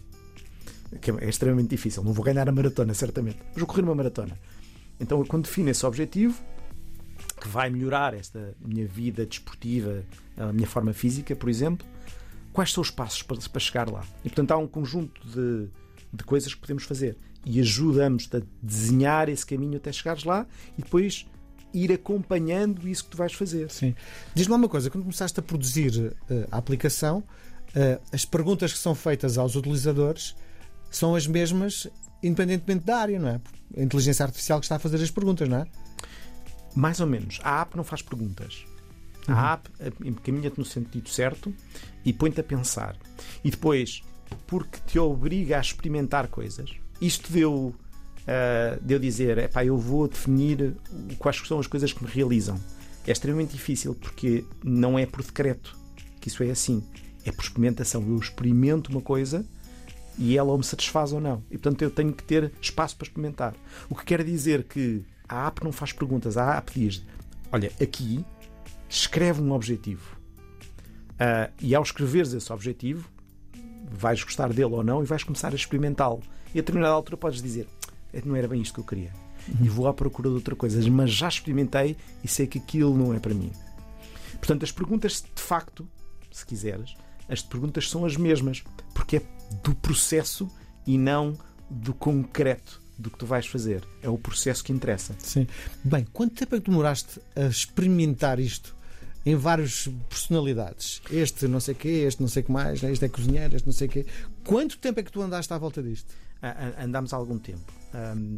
que 1.00 1.12
é 1.12 1.30
extremamente 1.30 1.70
difícil. 1.70 2.04
Não 2.04 2.12
vou 2.12 2.24
ganhar 2.24 2.48
a 2.48 2.52
maratona, 2.52 2.94
certamente, 2.94 3.38
mas 3.50 3.58
vou 3.58 3.68
correr 3.68 3.84
uma 3.84 3.96
maratona. 3.96 4.38
Então, 5.00 5.24
quando 5.26 5.44
defino 5.44 5.70
esse 5.70 5.86
objetivo, 5.86 6.36
que 7.42 7.48
vai 7.48 7.72
melhorar 7.72 8.14
esta 8.14 8.56
minha 8.64 8.86
vida 8.86 9.26
desportiva, 9.26 10.04
a 10.38 10.54
minha 10.54 10.68
forma 10.68 10.94
física, 10.94 11.36
por 11.36 11.50
exemplo, 11.50 11.86
quais 12.54 12.72
são 12.72 12.82
os 12.82 12.92
passos 12.92 13.24
para, 13.24 13.38
para 13.38 13.60
chegar 13.60 13.90
lá? 13.90 14.04
E, 14.24 14.30
portanto, 14.30 14.52
há 14.52 14.58
um 14.58 14.68
conjunto 14.68 15.20
de, 15.28 15.68
de 16.14 16.24
coisas 16.24 16.54
que 16.54 16.62
podemos 16.62 16.84
fazer 16.84 17.18
e 17.44 17.60
ajudamos-te 17.60 18.38
a 18.38 18.42
desenhar 18.62 19.28
esse 19.28 19.44
caminho 19.44 19.78
até 19.78 19.92
chegares 19.92 20.24
lá 20.24 20.46
e 20.78 20.84
depois 20.84 21.26
ir 21.74 21.92
acompanhando 21.92 22.88
isso 22.88 23.06
que 23.06 23.10
tu 23.10 23.18
vais 23.18 23.34
fazer. 23.34 23.72
Sim. 23.72 23.96
Diz-me 24.36 24.54
uma 24.54 24.70
coisa, 24.70 24.92
quando 24.92 25.04
começaste 25.04 25.40
a 25.40 25.44
produzir 25.44 26.16
eh, 26.30 26.48
a 26.52 26.58
aplicação, 26.58 27.24
eh, 27.74 28.00
as 28.12 28.24
perguntas 28.24 28.72
que 28.72 28.78
são 28.78 28.94
feitas 28.94 29.38
aos 29.38 29.56
utilizadores 29.56 30.36
são 30.92 31.16
as 31.16 31.26
mesmas, 31.26 31.88
independentemente 32.22 32.86
da 32.86 32.98
área, 32.98 33.18
não 33.18 33.30
é? 33.30 33.42
A 33.78 33.82
inteligência 33.82 34.24
artificial 34.24 34.60
que 34.60 34.66
está 34.66 34.76
a 34.76 34.80
fazer 34.80 35.02
as 35.02 35.10
perguntas, 35.10 35.48
não 35.50 35.58
é? 35.58 35.66
Mais 36.76 37.00
ou 37.00 37.08
menos. 37.08 37.40
A 37.44 37.62
app 37.62 37.76
não 37.76 37.84
faz 37.84 38.02
perguntas. 38.02 38.66
A 39.28 39.54
app 39.54 39.70
eh, 39.80 39.92
encaminha-te 40.04 40.58
no 40.58 40.66
sentido 40.66 41.10
certo 41.10 41.54
e 42.04 42.12
põe-te 42.12 42.40
a 42.40 42.44
pensar. 42.44 42.96
E 43.44 43.52
depois, 43.52 44.02
porque 44.48 44.80
te 44.86 44.98
obriga 44.98 45.58
a 45.58 45.62
experimentar 45.62 46.28
coisas, 46.28 46.72
isto 47.00 47.32
deu, 47.32 47.76
ah, 48.28 48.78
deu 48.82 49.00
dizer: 49.00 49.38
epá, 49.38 49.66
eu 49.66 49.78
vou 49.78 50.08
definir 50.08 50.76
quais 51.18 51.38
são 51.46 51.60
as 51.60 51.68
coisas 51.68 51.92
que 51.92 52.04
me 52.04 52.10
realizam. 52.10 52.60
É 53.06 53.12
extremamente 53.12 53.54
difícil 53.54 53.96
porque 53.96 54.46
não 54.64 54.98
é 54.98 55.06
por 55.06 55.24
decreto 55.24 55.76
que 56.20 56.28
isso 56.28 56.44
é 56.44 56.52
assim. 56.52 56.84
É 57.26 57.32
por 57.32 57.44
experimentação. 57.44 58.04
Eu 58.08 58.18
experimento 58.18 58.92
uma 58.92 59.02
coisa 59.02 59.46
e 60.18 60.38
ela 60.38 60.52
ou 60.52 60.58
me 60.58 60.64
satisfaz 60.64 61.12
ou 61.12 61.20
não. 61.20 61.44
E 61.50 61.58
portanto 61.58 61.82
eu 61.82 61.90
tenho 61.90 62.14
que 62.14 62.24
ter 62.24 62.52
espaço 62.62 62.96
para 62.96 63.08
experimentar. 63.08 63.56
O 63.90 63.96
que 63.96 64.06
quer 64.06 64.24
dizer 64.24 64.64
que 64.64 65.04
a 65.32 65.48
app 65.48 65.64
não 65.64 65.72
faz 65.72 65.94
perguntas, 65.94 66.36
a 66.36 66.58
app 66.58 66.78
diz: 66.78 67.04
olha, 67.52 67.72
aqui 67.82 68.26
escreve 68.90 69.42
um 69.42 69.54
objetivo. 69.54 70.18
Ah, 71.18 71.50
e 71.60 71.74
ao 71.74 71.82
escreveres 71.82 72.34
esse 72.34 72.52
objetivo, 72.52 73.10
vais 73.90 74.22
gostar 74.24 74.50
dele 74.50 74.74
ou 74.74 74.84
não 74.84 75.02
e 75.02 75.06
vais 75.06 75.24
começar 75.24 75.54
a 75.54 75.56
experimentá-lo. 75.56 76.22
E 76.54 76.60
a 76.60 76.62
determinada 76.62 76.94
altura 76.94 77.16
podes 77.16 77.42
dizer: 77.42 77.68
não 78.26 78.36
era 78.36 78.48
bem 78.48 78.62
isto 78.62 78.74
que 78.74 78.80
eu 78.82 78.84
queria. 78.84 79.14
E 79.60 79.70
vou 79.70 79.88
à 79.88 79.94
procura 79.94 80.30
de 80.30 80.36
outra 80.36 80.56
coisa, 80.56 80.88
mas 80.92 81.12
já 81.12 81.28
experimentei 81.28 81.96
e 82.24 82.28
sei 82.28 82.46
que 82.46 82.60
aquilo 82.60 82.96
não 82.96 83.14
é 83.14 83.20
para 83.20 83.34
mim. 83.34 83.52
Portanto, 84.34 84.64
as 84.64 84.72
perguntas, 84.72 85.24
de 85.34 85.42
facto, 85.42 85.88
se 86.32 86.46
quiseres, 86.46 86.96
as 87.28 87.42
perguntas 87.42 87.90
são 87.90 88.06
as 88.06 88.18
mesmas, 88.18 88.64
porque 88.94 89.18
é 89.18 89.22
do 89.64 89.74
processo 89.74 90.48
e 90.86 90.98
não 90.98 91.36
do 91.70 91.94
concreto 91.94 92.81
do 92.98 93.10
que 93.10 93.18
tu 93.18 93.26
vais 93.26 93.46
fazer. 93.48 93.84
É 94.02 94.10
o 94.10 94.18
processo 94.18 94.64
que 94.64 94.72
interessa. 94.72 95.16
Sim. 95.20 95.48
Bem, 95.84 96.06
quanto 96.14 96.36
tempo 96.36 96.56
é 96.56 96.60
que 96.60 96.70
demoraste 96.70 97.20
a 97.36 97.46
experimentar 97.48 98.40
isto 98.40 98.76
em 99.26 99.36
várias 99.36 99.88
personalidades? 100.10 101.02
Este 101.12 101.48
não 101.48 101.60
sei 101.60 101.74
o 101.74 101.78
quê, 101.78 101.88
este 102.08 102.22
não 102.22 102.28
sei 102.30 102.44
o 102.44 102.46
que 102.46 102.52
mais, 102.52 102.82
este 102.84 103.06
é 103.06 103.10
cozinheiro, 103.10 103.56
este 103.56 103.66
não 103.66 103.74
sei 103.74 103.88
o 103.88 103.92
quê. 103.92 104.06
Quanto 104.44 104.78
tempo 104.78 105.00
é 105.00 105.04
que 105.04 105.12
tu 105.12 105.22
andaste 105.22 105.52
à 105.54 105.58
volta 105.58 105.82
disto? 105.82 106.14
Andámos 106.80 107.14
há 107.14 107.18
algum 107.18 107.38
tempo. 107.38 107.72
Ahm, 107.94 108.38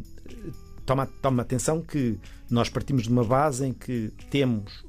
toma, 0.84 1.06
toma 1.22 1.42
atenção 1.42 1.80
que 1.80 2.18
nós 2.50 2.68
partimos 2.68 3.04
de 3.04 3.08
uma 3.10 3.24
base 3.24 3.64
em 3.66 3.72
que 3.72 4.12
temos 4.30 4.84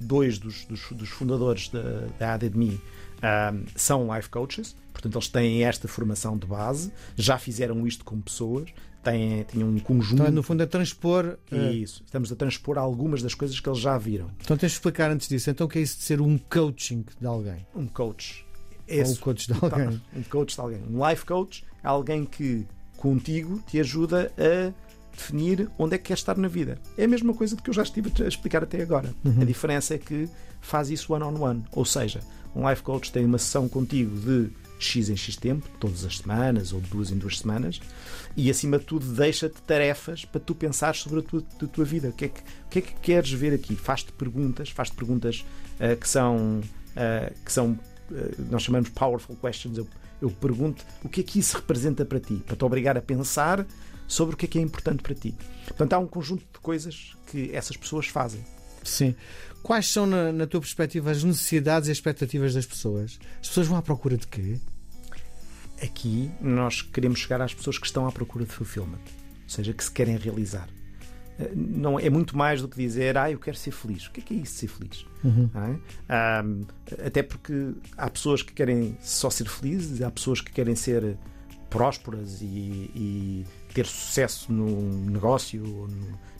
dois 0.00 0.38
dos, 0.38 0.64
dos- 0.64 0.90
dos 0.92 1.08
fundadores 1.10 1.68
da, 1.68 2.06
da 2.18 2.34
ADMI 2.34 2.80
ahm, 3.22 3.64
são 3.76 4.14
life 4.14 4.28
coaches, 4.28 4.74
portanto 4.92 5.14
eles 5.16 5.28
têm 5.28 5.64
esta 5.64 5.88
formação 5.88 6.36
de 6.38 6.46
base, 6.46 6.92
já 7.16 7.38
fizeram 7.38 7.86
isto 7.86 8.04
com 8.04 8.20
pessoas, 8.20 8.70
têm, 9.02 9.44
têm 9.44 9.62
um 9.64 9.78
conjunto. 9.78 10.22
Então, 10.22 10.32
no 10.32 10.42
fundo, 10.42 10.62
é 10.62 10.66
transpor. 10.66 11.36
eh, 11.52 11.72
Isso, 11.72 12.02
estamos 12.04 12.30
a 12.32 12.36
transpor 12.36 12.78
algumas 12.78 13.22
das 13.22 13.34
coisas 13.34 13.58
que 13.60 13.68
eles 13.68 13.78
já 13.80 13.96
viram. 13.98 14.30
Então 14.40 14.56
tens 14.56 14.70
de 14.72 14.76
explicar 14.78 15.10
antes 15.10 15.28
disso. 15.28 15.50
Então 15.50 15.66
o 15.66 15.70
que 15.70 15.78
é 15.78 15.82
isso 15.82 15.98
de 15.98 16.04
ser 16.04 16.20
um 16.20 16.38
coaching 16.38 17.04
de 17.20 17.26
alguém? 17.26 17.66
Um 17.74 17.86
coach. 17.86 18.44
Ou 18.88 18.94
Esse, 18.94 19.12
um 19.12 19.16
coach 19.16 19.46
de 19.46 19.54
alguém? 19.60 20.00
um 20.16 20.22
coach 20.24 20.54
de 20.54 20.60
alguém. 20.60 20.82
Um 20.90 21.08
life 21.08 21.24
coach 21.24 21.64
é 21.82 21.88
alguém 21.88 22.24
que 22.24 22.66
contigo 22.96 23.62
te 23.66 23.78
ajuda 23.80 24.32
a 24.38 24.72
definir 25.14 25.70
onde 25.78 25.94
é 25.94 25.98
que 25.98 26.04
queres 26.04 26.20
estar 26.20 26.36
na 26.36 26.48
vida. 26.48 26.78
É 26.98 27.04
a 27.04 27.08
mesma 27.08 27.32
coisa 27.34 27.54
do 27.56 27.62
que 27.62 27.70
eu 27.70 27.74
já 27.74 27.82
estive 27.82 28.10
a 28.24 28.26
explicar 28.28 28.62
até 28.64 28.82
agora. 28.82 29.14
A 29.40 29.44
diferença 29.44 29.94
é 29.94 29.98
que 29.98 30.28
faz 30.60 30.90
isso 30.90 31.12
one-on-one. 31.12 31.62
Ou 31.72 31.84
seja, 31.84 32.20
um 32.54 32.68
life 32.68 32.82
coach 32.82 33.10
tem 33.12 33.24
uma 33.24 33.38
sessão 33.38 33.68
contigo 33.68 34.18
de 34.18 34.50
X 34.78 35.08
em 35.08 35.16
X 35.16 35.36
tempo, 35.36 35.68
todas 35.80 36.04
as 36.04 36.18
semanas 36.18 36.72
ou 36.72 36.80
duas 36.80 37.10
em 37.10 37.16
duas 37.16 37.38
semanas, 37.38 37.80
e 38.36 38.50
acima 38.50 38.78
de 38.78 38.84
tudo 38.84 39.06
deixa-te 39.06 39.60
tarefas 39.62 40.24
para 40.24 40.40
tu 40.40 40.54
pensares 40.54 41.00
sobre 41.00 41.20
a 41.20 41.22
tua, 41.22 41.42
a 41.62 41.66
tua 41.66 41.84
vida. 41.84 42.08
O 42.08 42.12
que, 42.12 42.26
é 42.26 42.28
que, 42.28 42.40
o 42.40 42.68
que 42.70 42.78
é 42.78 42.82
que 42.82 42.94
queres 42.94 43.30
ver 43.32 43.54
aqui? 43.54 43.76
Faz-te 43.76 44.12
perguntas, 44.12 44.70
faz-te 44.70 44.94
perguntas 44.96 45.44
uh, 45.76 45.96
que 45.96 46.08
são, 46.08 46.60
uh, 46.60 47.44
que 47.44 47.52
são 47.52 47.78
nós 48.50 48.62
chamamos 48.62 48.90
powerful 48.90 49.36
questions. 49.36 49.78
Eu, 49.78 49.86
eu 50.20 50.30
pergunto 50.30 50.84
o 51.02 51.08
que 51.08 51.20
é 51.20 51.24
que 51.24 51.38
isso 51.38 51.56
representa 51.56 52.04
para 52.04 52.20
ti, 52.20 52.42
para 52.46 52.56
te 52.56 52.64
obrigar 52.64 52.96
a 52.96 53.02
pensar 53.02 53.66
sobre 54.06 54.34
o 54.34 54.36
que 54.36 54.46
é 54.46 54.48
que 54.48 54.58
é 54.58 54.62
importante 54.62 55.02
para 55.02 55.14
ti. 55.14 55.34
Portanto, 55.66 55.92
há 55.94 55.98
um 55.98 56.06
conjunto 56.06 56.44
de 56.52 56.58
coisas 56.60 57.16
que 57.26 57.50
essas 57.54 57.76
pessoas 57.76 58.06
fazem. 58.06 58.44
Sim. 58.84 59.14
Quais 59.62 59.88
são, 59.88 60.06
na, 60.06 60.30
na 60.30 60.46
tua 60.46 60.60
perspectiva, 60.60 61.10
as 61.10 61.24
necessidades 61.24 61.88
e 61.88 61.92
expectativas 61.92 62.52
das 62.54 62.66
pessoas? 62.66 63.18
As 63.40 63.48
pessoas 63.48 63.66
vão 63.66 63.78
à 63.78 63.82
procura 63.82 64.16
de 64.16 64.26
quê? 64.26 64.60
Aqui 65.82 66.30
nós 66.40 66.82
queremos 66.82 67.18
chegar 67.18 67.40
às 67.40 67.54
pessoas 67.54 67.78
que 67.78 67.86
estão 67.86 68.06
à 68.06 68.12
procura 68.12 68.44
de 68.44 68.52
fulfillment, 68.52 68.98
ou 68.98 69.48
seja, 69.48 69.72
que 69.72 69.82
se 69.82 69.90
querem 69.90 70.16
realizar. 70.16 70.68
Eh, 71.38 71.50
não 71.54 71.98
é 71.98 72.08
muito 72.10 72.36
mais 72.36 72.60
do 72.60 72.68
que 72.68 72.76
dizer, 72.76 73.16
ah, 73.16 73.30
eu 73.30 73.38
quero 73.38 73.56
ser 73.56 73.72
feliz. 73.72 74.06
O 74.06 74.12
que 74.12 74.20
é 74.20 74.22
que 74.22 74.34
é 74.34 74.36
isso, 74.38 74.54
ser 74.54 74.68
feliz? 74.68 75.06
Uhum. 75.24 75.50
É? 75.54 77.06
até 77.06 77.22
porque 77.22 77.72
há 77.96 78.10
pessoas 78.10 78.42
que 78.42 78.52
querem 78.52 78.96
só 79.00 79.30
ser 79.30 79.48
felizes, 79.48 80.02
há 80.02 80.10
pessoas 80.10 80.40
que 80.40 80.52
querem 80.52 80.74
ser 80.74 81.16
prósperas 81.70 82.40
e, 82.40 82.44
e 82.94 83.46
ter 83.72 83.86
sucesso 83.86 84.52
no 84.52 85.10
negócio 85.10 85.88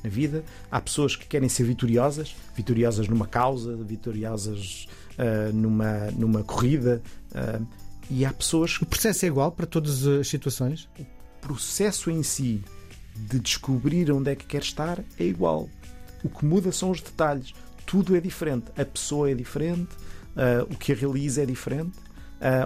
na 0.04 0.10
vida. 0.10 0.44
Há 0.70 0.80
pessoas 0.80 1.16
que 1.16 1.26
querem 1.26 1.48
ser 1.48 1.64
vitoriosas, 1.64 2.36
vitoriosas 2.54 3.08
numa 3.08 3.26
causa, 3.26 3.74
vitoriosas 3.76 4.86
uh, 5.18 5.52
numa, 5.52 6.10
numa 6.12 6.44
corrida. 6.44 7.02
Uh, 7.32 7.66
e 8.10 8.24
há 8.24 8.32
pessoas. 8.32 8.78
O 8.80 8.86
processo 8.86 9.24
é 9.24 9.28
igual 9.28 9.50
para 9.50 9.64
todas 9.64 10.06
as 10.06 10.28
situações? 10.28 10.88
O 10.98 11.06
processo 11.40 12.10
em 12.10 12.22
si 12.22 12.62
de 13.16 13.40
descobrir 13.40 14.12
onde 14.12 14.30
é 14.30 14.36
que 14.36 14.44
quer 14.44 14.62
estar 14.62 15.02
é 15.18 15.24
igual. 15.24 15.68
O 16.22 16.28
que 16.28 16.44
muda 16.44 16.70
são 16.70 16.90
os 16.90 17.00
detalhes. 17.00 17.54
Tudo 17.86 18.14
é 18.14 18.20
diferente. 18.20 18.66
A 18.76 18.84
pessoa 18.84 19.30
é 19.30 19.34
diferente, 19.34 19.94
uh, 20.36 20.70
o 20.70 20.76
que 20.76 20.92
a 20.92 20.94
realiza 20.94 21.42
é 21.42 21.46
diferente, 21.46 22.04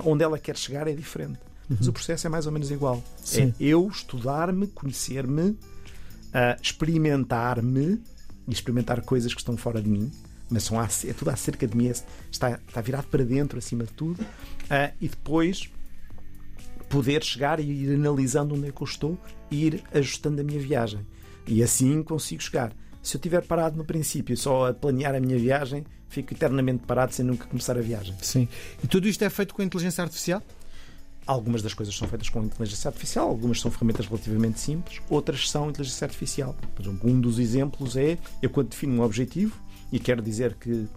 onde 0.04 0.24
ela 0.24 0.40
quer 0.40 0.56
chegar 0.56 0.88
é 0.88 0.92
diferente 0.92 1.38
mas 1.68 1.86
o 1.86 1.92
processo 1.92 2.26
é 2.26 2.30
mais 2.30 2.46
ou 2.46 2.52
menos 2.52 2.70
igual. 2.70 3.02
Sim. 3.22 3.54
É 3.60 3.64
eu 3.64 3.86
estudar-me, 3.86 4.66
conhecer-me, 4.68 5.56
uh, 6.28 6.60
experimentar-me 6.62 8.00
e 8.46 8.52
experimentar 8.52 9.02
coisas 9.02 9.32
que 9.32 9.40
estão 9.40 9.56
fora 9.56 9.80
de 9.80 9.88
mim, 9.88 10.10
mas 10.50 10.64
são, 10.64 10.80
é 10.80 11.12
tudo 11.12 11.30
acerca 11.30 11.66
de 11.66 11.76
mim, 11.76 11.88
é, 11.88 11.94
está, 12.30 12.58
está 12.66 12.80
virado 12.80 13.06
para 13.08 13.24
dentro 13.24 13.58
acima 13.58 13.84
de 13.84 13.92
tudo, 13.92 14.22
uh, 14.22 14.94
e 15.00 15.08
depois 15.08 15.70
poder 16.88 17.22
chegar 17.22 17.60
e 17.60 17.64
ir 17.64 17.94
analisando 17.94 18.54
onde 18.54 18.68
é 18.68 18.72
que 18.72 18.82
eu 18.82 18.86
estou 18.86 19.18
e 19.50 19.66
ir 19.66 19.84
ajustando 19.92 20.40
a 20.40 20.44
minha 20.44 20.58
viagem. 20.58 21.06
E 21.46 21.62
assim 21.62 22.02
consigo 22.02 22.42
chegar. 22.42 22.72
Se 23.02 23.16
eu 23.16 23.18
estiver 23.18 23.42
parado 23.42 23.76
no 23.76 23.84
princípio 23.84 24.36
só 24.36 24.68
a 24.68 24.74
planear 24.74 25.14
a 25.14 25.20
minha 25.20 25.38
viagem, 25.38 25.84
fico 26.08 26.34
eternamente 26.34 26.84
parado 26.86 27.12
sem 27.12 27.24
nunca 27.24 27.46
começar 27.46 27.76
a 27.76 27.80
viagem. 27.80 28.14
Sim. 28.20 28.48
E 28.82 28.86
tudo 28.86 29.08
isto 29.08 29.22
é 29.22 29.30
feito 29.30 29.54
com 29.54 29.62
a 29.62 29.64
inteligência 29.64 30.02
artificial? 30.02 30.42
Algumas 31.28 31.60
das 31.60 31.74
coisas 31.74 31.94
são 31.94 32.08
feitas 32.08 32.30
com 32.30 32.42
inteligência 32.42 32.88
artificial, 32.88 33.28
algumas 33.28 33.60
são 33.60 33.70
ferramentas 33.70 34.06
relativamente 34.06 34.58
simples, 34.58 34.98
outras 35.10 35.50
são 35.50 35.68
inteligência 35.68 36.06
artificial. 36.06 36.56
Por 36.74 36.82
exemplo, 36.82 37.10
um 37.10 37.20
dos 37.20 37.38
exemplos 37.38 37.98
é 37.98 38.16
eu 38.40 38.48
quando 38.48 38.70
defino 38.70 38.94
um 38.94 39.04
objetivo 39.04 39.54
e 39.92 40.00
quero 40.00 40.22
dizer 40.22 40.54
que 40.54 40.72
uh, 40.72 40.88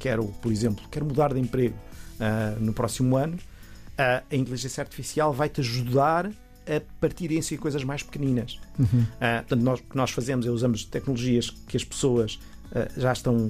quero, 0.00 0.26
por 0.42 0.50
exemplo, 0.50 0.84
quero 0.90 1.06
mudar 1.06 1.32
de 1.32 1.38
emprego 1.38 1.76
uh, 2.18 2.60
no 2.60 2.72
próximo 2.72 3.16
ano, 3.16 3.36
uh, 3.36 4.24
a 4.28 4.34
inteligência 4.34 4.80
artificial 4.82 5.32
vai-te 5.32 5.60
ajudar 5.60 6.26
a 6.26 6.82
partirem 7.00 7.38
em 7.38 7.56
coisas 7.56 7.84
mais 7.84 8.02
pequeninas. 8.02 8.58
Uhum. 8.78 9.06
portanto, 9.38 9.62
nós, 9.62 9.78
o 9.78 9.82
que 9.84 9.96
nós 9.96 10.10
fazemos 10.10 10.44
é 10.44 10.50
usamos 10.50 10.84
tecnologias 10.84 11.50
que 11.50 11.76
as 11.76 11.84
pessoas 11.84 12.40
já 12.96 13.12
estão, 13.12 13.48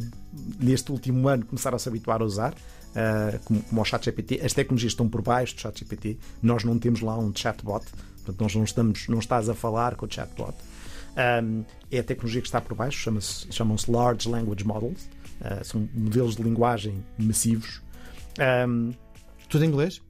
neste 0.61 0.93
último 0.93 1.29
ano, 1.29 1.45
começaram 1.45 1.77
a 1.77 1.79
se 1.79 1.89
habituar 1.89 2.23
a 2.23 2.25
usar 2.25 2.53
uh, 2.53 3.39
como, 3.45 3.63
como 3.63 3.81
o 3.81 3.85
ChatGPT. 3.85 4.41
As 4.45 4.53
tecnologias 4.53 4.93
estão 4.93 5.09
por 5.09 5.23
baixo 5.23 5.55
do 5.55 5.61
ChatGPT. 5.61 6.19
Nós 6.43 6.65
não 6.65 6.79
temos 6.79 7.01
lá 7.01 7.19
um 7.19 7.35
chatbot, 7.35 7.85
portanto, 8.17 8.41
nós 8.41 8.55
não, 8.55 8.65
estamos, 8.65 9.09
não 9.09 9.19
estás 9.19 9.49
a 9.49 9.55
falar 9.55 9.97
com 9.97 10.07
o 10.07 10.09
chatbot. 10.11 10.55
Um, 11.43 11.65
é 11.91 11.99
a 11.99 12.05
tecnologia 12.05 12.41
que 12.41 12.47
está 12.47 12.61
por 12.61 12.77
baixo, 12.77 12.99
chama-se, 12.99 13.47
chamam-se 13.51 13.91
Large 13.91 14.29
Language 14.29 14.65
Models, 14.65 15.09
uh, 15.41 15.65
são 15.65 15.89
modelos 15.93 16.37
de 16.37 16.43
linguagem 16.43 17.05
massivos. 17.19 17.83
Um, 18.69 18.93
Tudo 19.49 19.65
em 19.65 19.69
inglês? 19.69 20.01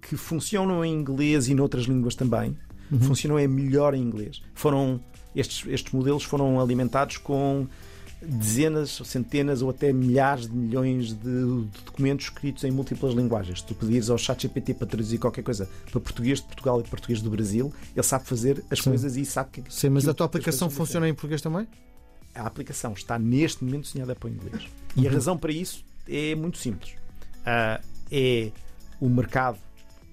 Que 0.00 0.16
funcionam 0.16 0.84
em 0.84 0.92
inglês 0.92 1.48
e 1.48 1.54
noutras 1.54 1.84
línguas 1.84 2.14
também. 2.14 2.56
Uhum. 2.90 3.00
Funcionam 3.00 3.38
é 3.38 3.46
melhor 3.46 3.94
em 3.94 4.02
inglês. 4.02 4.42
Foram, 4.54 5.00
estes, 5.34 5.66
estes 5.68 5.92
modelos 5.92 6.24
foram 6.24 6.60
alimentados 6.60 7.16
com 7.16 7.66
dezenas, 8.24 9.00
centenas 9.04 9.62
ou 9.62 9.70
até 9.70 9.92
milhares 9.92 10.46
de 10.46 10.54
milhões 10.54 11.12
de 11.12 11.64
documentos 11.84 12.26
escritos 12.26 12.64
em 12.64 12.70
múltiplas 12.70 13.14
linguagens. 13.14 13.60
Se 13.60 13.66
tu 13.66 13.74
pedires 13.74 14.10
ao 14.10 14.18
ChatGPT 14.18 14.74
para 14.74 14.86
traduzir 14.86 15.18
qualquer 15.18 15.42
coisa 15.42 15.68
para 15.90 16.00
português 16.00 16.40
de 16.40 16.46
Portugal 16.46 16.80
e 16.80 16.84
português 16.84 17.20
do 17.22 17.30
Brasil, 17.30 17.72
ele 17.94 18.02
sabe 18.02 18.26
fazer 18.26 18.64
as 18.70 18.80
Sim. 18.80 18.90
coisas 18.90 19.16
e 19.16 19.24
sabe 19.24 19.50
que. 19.50 19.64
Sim, 19.72 19.90
mas 19.90 20.04
que 20.04 20.10
a 20.10 20.14
tua 20.14 20.26
aplicação 20.26 20.68
funciona 20.70 21.08
em 21.08 21.14
português 21.14 21.40
também? 21.40 21.66
A 22.34 22.46
aplicação 22.46 22.92
está 22.92 23.18
neste 23.18 23.64
momento 23.64 23.84
desenhada 23.84 24.14
para 24.14 24.28
o 24.28 24.32
inglês. 24.32 24.66
E 24.96 25.06
a 25.06 25.08
uhum. 25.08 25.14
razão 25.14 25.38
para 25.38 25.52
isso 25.52 25.84
é 26.08 26.34
muito 26.34 26.58
simples. 26.58 26.92
Uh, 27.40 27.84
é 28.10 28.50
o 29.00 29.08
mercado 29.08 29.58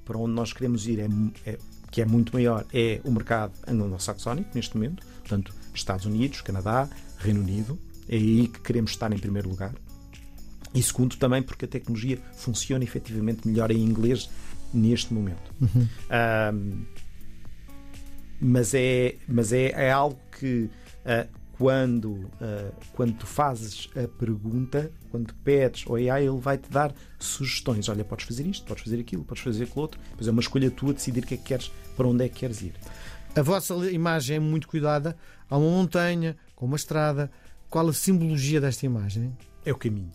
para 0.06 0.18
onde 0.18 0.34
nós 0.34 0.52
queremos 0.52 0.88
ir, 0.88 1.00
é, 1.00 1.08
é, 1.46 1.58
que 1.90 2.02
é 2.02 2.06
muito 2.06 2.34
maior, 2.34 2.66
é 2.74 3.00
o 3.04 3.12
mercado 3.12 3.54
anglo-saxónico 3.68 4.50
neste 4.54 4.76
momento, 4.76 5.06
portanto, 5.20 5.54
Estados 5.74 6.06
Unidos, 6.06 6.42
Canadá, 6.42 6.90
Reino 7.18 7.40
Unido, 7.42 7.80
é 8.12 8.16
aí 8.16 8.48
que 8.48 8.60
queremos 8.60 8.92
estar 8.92 9.12
em 9.12 9.18
primeiro 9.18 9.50
lugar. 9.50 9.74
E 10.74 10.84
segundo, 10.84 11.18
também 11.18 11.42
porque 11.42 11.66
a 11.66 11.68
tecnologia 11.68 12.20
funciona 12.34 12.84
efetivamente 12.84 13.48
melhor 13.48 13.72
em 13.72 13.80
inglês 13.80 14.30
neste 14.74 15.14
momento. 15.14 15.54
Uhum. 15.60 15.88
Um, 16.54 16.86
mas 18.40 18.74
é, 18.74 19.16
mas 19.28 19.54
é, 19.54 19.68
é 19.72 19.92
algo 19.92 20.20
que 20.38 20.70
uh, 21.06 21.42
quando, 21.58 22.12
uh, 22.12 22.74
quando 22.94 23.14
tu 23.18 23.28
fazes 23.28 23.90
a 23.96 24.08
pergunta, 24.08 24.92
quando 25.12 25.34
pedes 25.44 25.86
ao 25.88 25.96
AI, 25.96 26.26
ele 26.26 26.40
vai-te 26.40 26.70
dar 26.70 26.94
sugestões. 27.20 27.88
Olha, 27.88 28.04
podes 28.04 28.26
fazer 28.26 28.48
isto, 28.48 28.66
podes 28.66 28.84
fazer 28.84 29.00
aquilo, 29.00 29.24
podes 29.24 29.44
fazer 29.44 29.64
aquilo 29.66 29.82
outro. 29.82 30.00
Pois 30.16 30.28
é 30.28 30.32
uma 30.32 30.42
escolha 30.42 30.72
tua 30.72 30.94
decidir 30.94 31.24
o 31.24 31.28
que 31.28 31.36
é 31.36 31.38
que 31.38 31.44
queres, 31.44 31.72
para 31.96 32.08
onde 32.08 32.26
é 32.26 32.30
que 32.30 32.40
queres 32.40 32.62
ir. 32.62 32.74
A 33.36 33.42
vossa 33.42 33.74
imagem 33.92 34.38
é 34.38 34.40
muito 34.40 34.68
cuidada. 34.68 35.16
Há 35.50 35.58
uma 35.58 35.70
montanha, 35.70 36.36
com 36.56 36.66
uma 36.66 36.76
estrada, 36.76 37.30
qual 37.72 37.88
a 37.88 37.94
simbologia 37.94 38.60
desta 38.60 38.86
imagem? 38.86 39.36
É 39.66 39.72
o 39.72 39.78
caminho. 39.78 40.12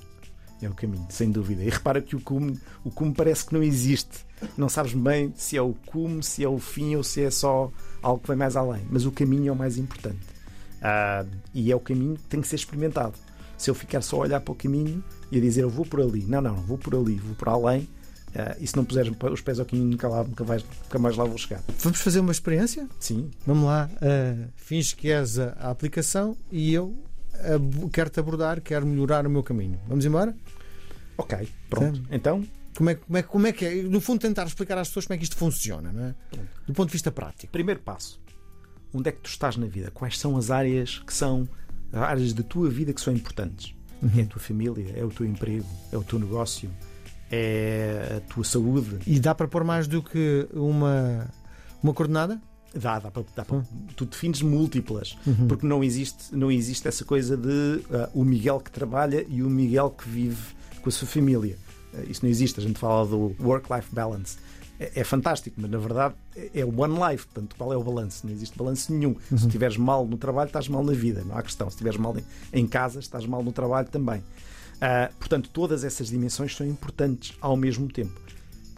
É 0.60 0.68
o 0.68 0.74
caminho, 0.74 1.06
sem 1.08 1.30
dúvida. 1.30 1.64
E 1.64 1.70
repara 1.70 2.02
que 2.02 2.14
o 2.14 2.20
cume, 2.20 2.60
o 2.84 2.90
cume 2.90 3.14
parece 3.14 3.46
que 3.46 3.54
não 3.54 3.62
existe. 3.62 4.26
Não 4.58 4.68
sabes 4.68 4.92
bem 4.92 5.32
se 5.34 5.56
é 5.56 5.62
o 5.62 5.72
cume, 5.86 6.22
se 6.22 6.44
é 6.44 6.48
o 6.48 6.58
fim 6.58 6.94
ou 6.96 7.02
se 7.02 7.22
é 7.22 7.30
só 7.30 7.72
algo 8.02 8.20
que 8.20 8.28
vai 8.28 8.36
mais 8.36 8.56
além. 8.56 8.86
Mas 8.90 9.06
o 9.06 9.10
caminho 9.10 9.48
é 9.48 9.52
o 9.52 9.56
mais 9.56 9.78
importante. 9.78 10.20
Uh, 10.76 11.26
e 11.54 11.72
é 11.72 11.74
o 11.74 11.80
caminho 11.80 12.16
que 12.16 12.24
tem 12.24 12.42
que 12.42 12.46
ser 12.46 12.56
experimentado. 12.56 13.14
Se 13.56 13.70
eu 13.70 13.74
ficar 13.74 14.02
só 14.02 14.16
a 14.16 14.20
olhar 14.20 14.40
para 14.40 14.52
o 14.52 14.54
caminho 14.54 15.02
e 15.32 15.38
a 15.38 15.40
dizer 15.40 15.62
eu 15.62 15.70
vou 15.70 15.86
por 15.86 16.02
ali, 16.02 16.24
não, 16.26 16.42
não, 16.42 16.56
vou 16.56 16.76
por 16.76 16.94
ali, 16.94 17.14
vou 17.14 17.34
por 17.34 17.48
além, 17.48 17.80
uh, 17.80 18.54
e 18.60 18.66
se 18.66 18.76
não 18.76 18.84
puseres 18.84 19.10
os 19.32 19.40
pés 19.40 19.58
ao 19.58 19.64
caminho, 19.64 19.88
nunca, 19.88 20.06
lá, 20.06 20.22
nunca, 20.22 20.44
vais, 20.44 20.62
nunca 20.84 20.98
mais 20.98 21.16
lá 21.16 21.24
vou 21.24 21.38
chegar. 21.38 21.62
Vamos 21.78 22.00
fazer 22.02 22.20
uma 22.20 22.32
experiência? 22.32 22.86
Sim. 23.00 23.30
Vamos 23.46 23.64
lá. 23.64 23.88
Uh, 23.94 24.48
finge 24.56 24.94
que 24.94 25.10
és 25.10 25.38
a, 25.38 25.56
a 25.58 25.70
aplicação 25.70 26.36
e 26.52 26.74
eu 26.74 26.94
quero-te 27.92 28.20
abordar, 28.20 28.60
quero 28.60 28.86
melhorar 28.86 29.26
o 29.26 29.30
meu 29.30 29.42
caminho. 29.42 29.80
Vamos 29.86 30.04
embora? 30.04 30.36
Ok, 31.16 31.48
pronto. 31.68 32.02
Então. 32.10 32.44
Como 32.76 32.90
é, 32.90 32.94
como, 32.94 33.16
é, 33.16 33.22
como 33.22 33.46
é 33.46 33.52
que 33.52 33.64
é? 33.64 33.74
No 33.84 34.02
fundo, 34.02 34.20
tentar 34.20 34.44
explicar 34.44 34.76
às 34.76 34.88
pessoas 34.88 35.06
como 35.06 35.14
é 35.14 35.18
que 35.18 35.24
isto 35.24 35.36
funciona, 35.36 35.90
não 35.90 36.04
é? 36.04 36.14
Do 36.66 36.74
ponto 36.74 36.88
de 36.88 36.92
vista 36.92 37.10
prático. 37.10 37.50
Primeiro 37.50 37.80
passo: 37.80 38.20
onde 38.92 39.08
é 39.08 39.12
que 39.12 39.20
tu 39.20 39.30
estás 39.30 39.56
na 39.56 39.66
vida? 39.66 39.90
Quais 39.90 40.18
são 40.18 40.36
as 40.36 40.50
áreas 40.50 40.98
que 40.98 41.14
são 41.14 41.48
as 41.90 42.02
áreas 42.02 42.32
da 42.34 42.42
tua 42.42 42.68
vida 42.68 42.92
que 42.92 43.00
são 43.00 43.14
importantes? 43.14 43.74
Uhum. 44.02 44.10
É 44.18 44.22
a 44.22 44.26
tua 44.26 44.40
família, 44.42 44.92
é 44.94 45.02
o 45.02 45.08
teu 45.08 45.24
emprego, 45.24 45.66
é 45.90 45.96
o 45.96 46.04
teu 46.04 46.18
negócio, 46.18 46.70
é 47.30 48.18
a 48.18 48.20
tua 48.32 48.44
saúde. 48.44 48.98
E 49.06 49.18
dá 49.18 49.34
para 49.34 49.48
pôr 49.48 49.64
mais 49.64 49.88
do 49.88 50.02
que 50.02 50.46
uma, 50.52 51.26
uma 51.82 51.94
coordenada? 51.94 52.40
Dá, 52.80 52.98
dá 52.98 53.10
para. 53.10 53.24
Dá 53.34 53.44
para 53.44 53.62
tu 53.94 54.04
defines 54.04 54.42
múltiplas, 54.42 55.16
uhum. 55.26 55.48
porque 55.48 55.66
não 55.66 55.82
existe, 55.82 56.34
não 56.34 56.50
existe 56.50 56.86
essa 56.86 57.04
coisa 57.04 57.36
de 57.36 57.48
uh, 57.48 58.08
o 58.14 58.24
Miguel 58.24 58.60
que 58.60 58.70
trabalha 58.70 59.24
e 59.28 59.42
o 59.42 59.48
Miguel 59.48 59.90
que 59.90 60.08
vive 60.08 60.54
com 60.82 60.88
a 60.88 60.92
sua 60.92 61.08
família. 61.08 61.56
Uh, 61.94 62.10
isso 62.10 62.22
não 62.22 62.30
existe. 62.30 62.60
A 62.60 62.62
gente 62.62 62.78
fala 62.78 63.06
do 63.06 63.34
work-life 63.40 63.88
balance. 63.92 64.36
É, 64.78 65.00
é, 65.00 65.04
fantástico, 65.04 65.56
mas 65.58 65.70
na 65.70 65.78
verdade 65.78 66.14
é 66.54 66.62
o 66.62 66.80
one 66.80 66.94
life. 66.94 67.26
Portanto, 67.26 67.56
qual 67.56 67.72
é 67.72 67.76
o 67.76 67.82
balanço? 67.82 68.26
Não 68.26 68.32
existe 68.32 68.56
balanço 68.58 68.92
nenhum. 68.92 69.16
Uhum. 69.30 69.38
Se 69.38 69.46
estiveres 69.46 69.76
mal 69.76 70.06
no 70.06 70.18
trabalho, 70.18 70.48
estás 70.48 70.68
mal 70.68 70.84
na 70.84 70.92
vida. 70.92 71.24
Não 71.24 71.36
há 71.36 71.42
questão. 71.42 71.70
Se 71.70 71.76
estiveres 71.76 71.98
mal 71.98 72.14
em, 72.18 72.24
em 72.60 72.66
casa, 72.66 73.00
estás 73.00 73.24
mal 73.24 73.42
no 73.42 73.52
trabalho 73.52 73.88
também. 73.88 74.20
Uh, 74.20 75.14
portanto, 75.18 75.48
todas 75.50 75.84
essas 75.84 76.08
dimensões 76.08 76.54
são 76.54 76.66
importantes 76.66 77.34
ao 77.40 77.56
mesmo 77.56 77.88
tempo 77.88 78.26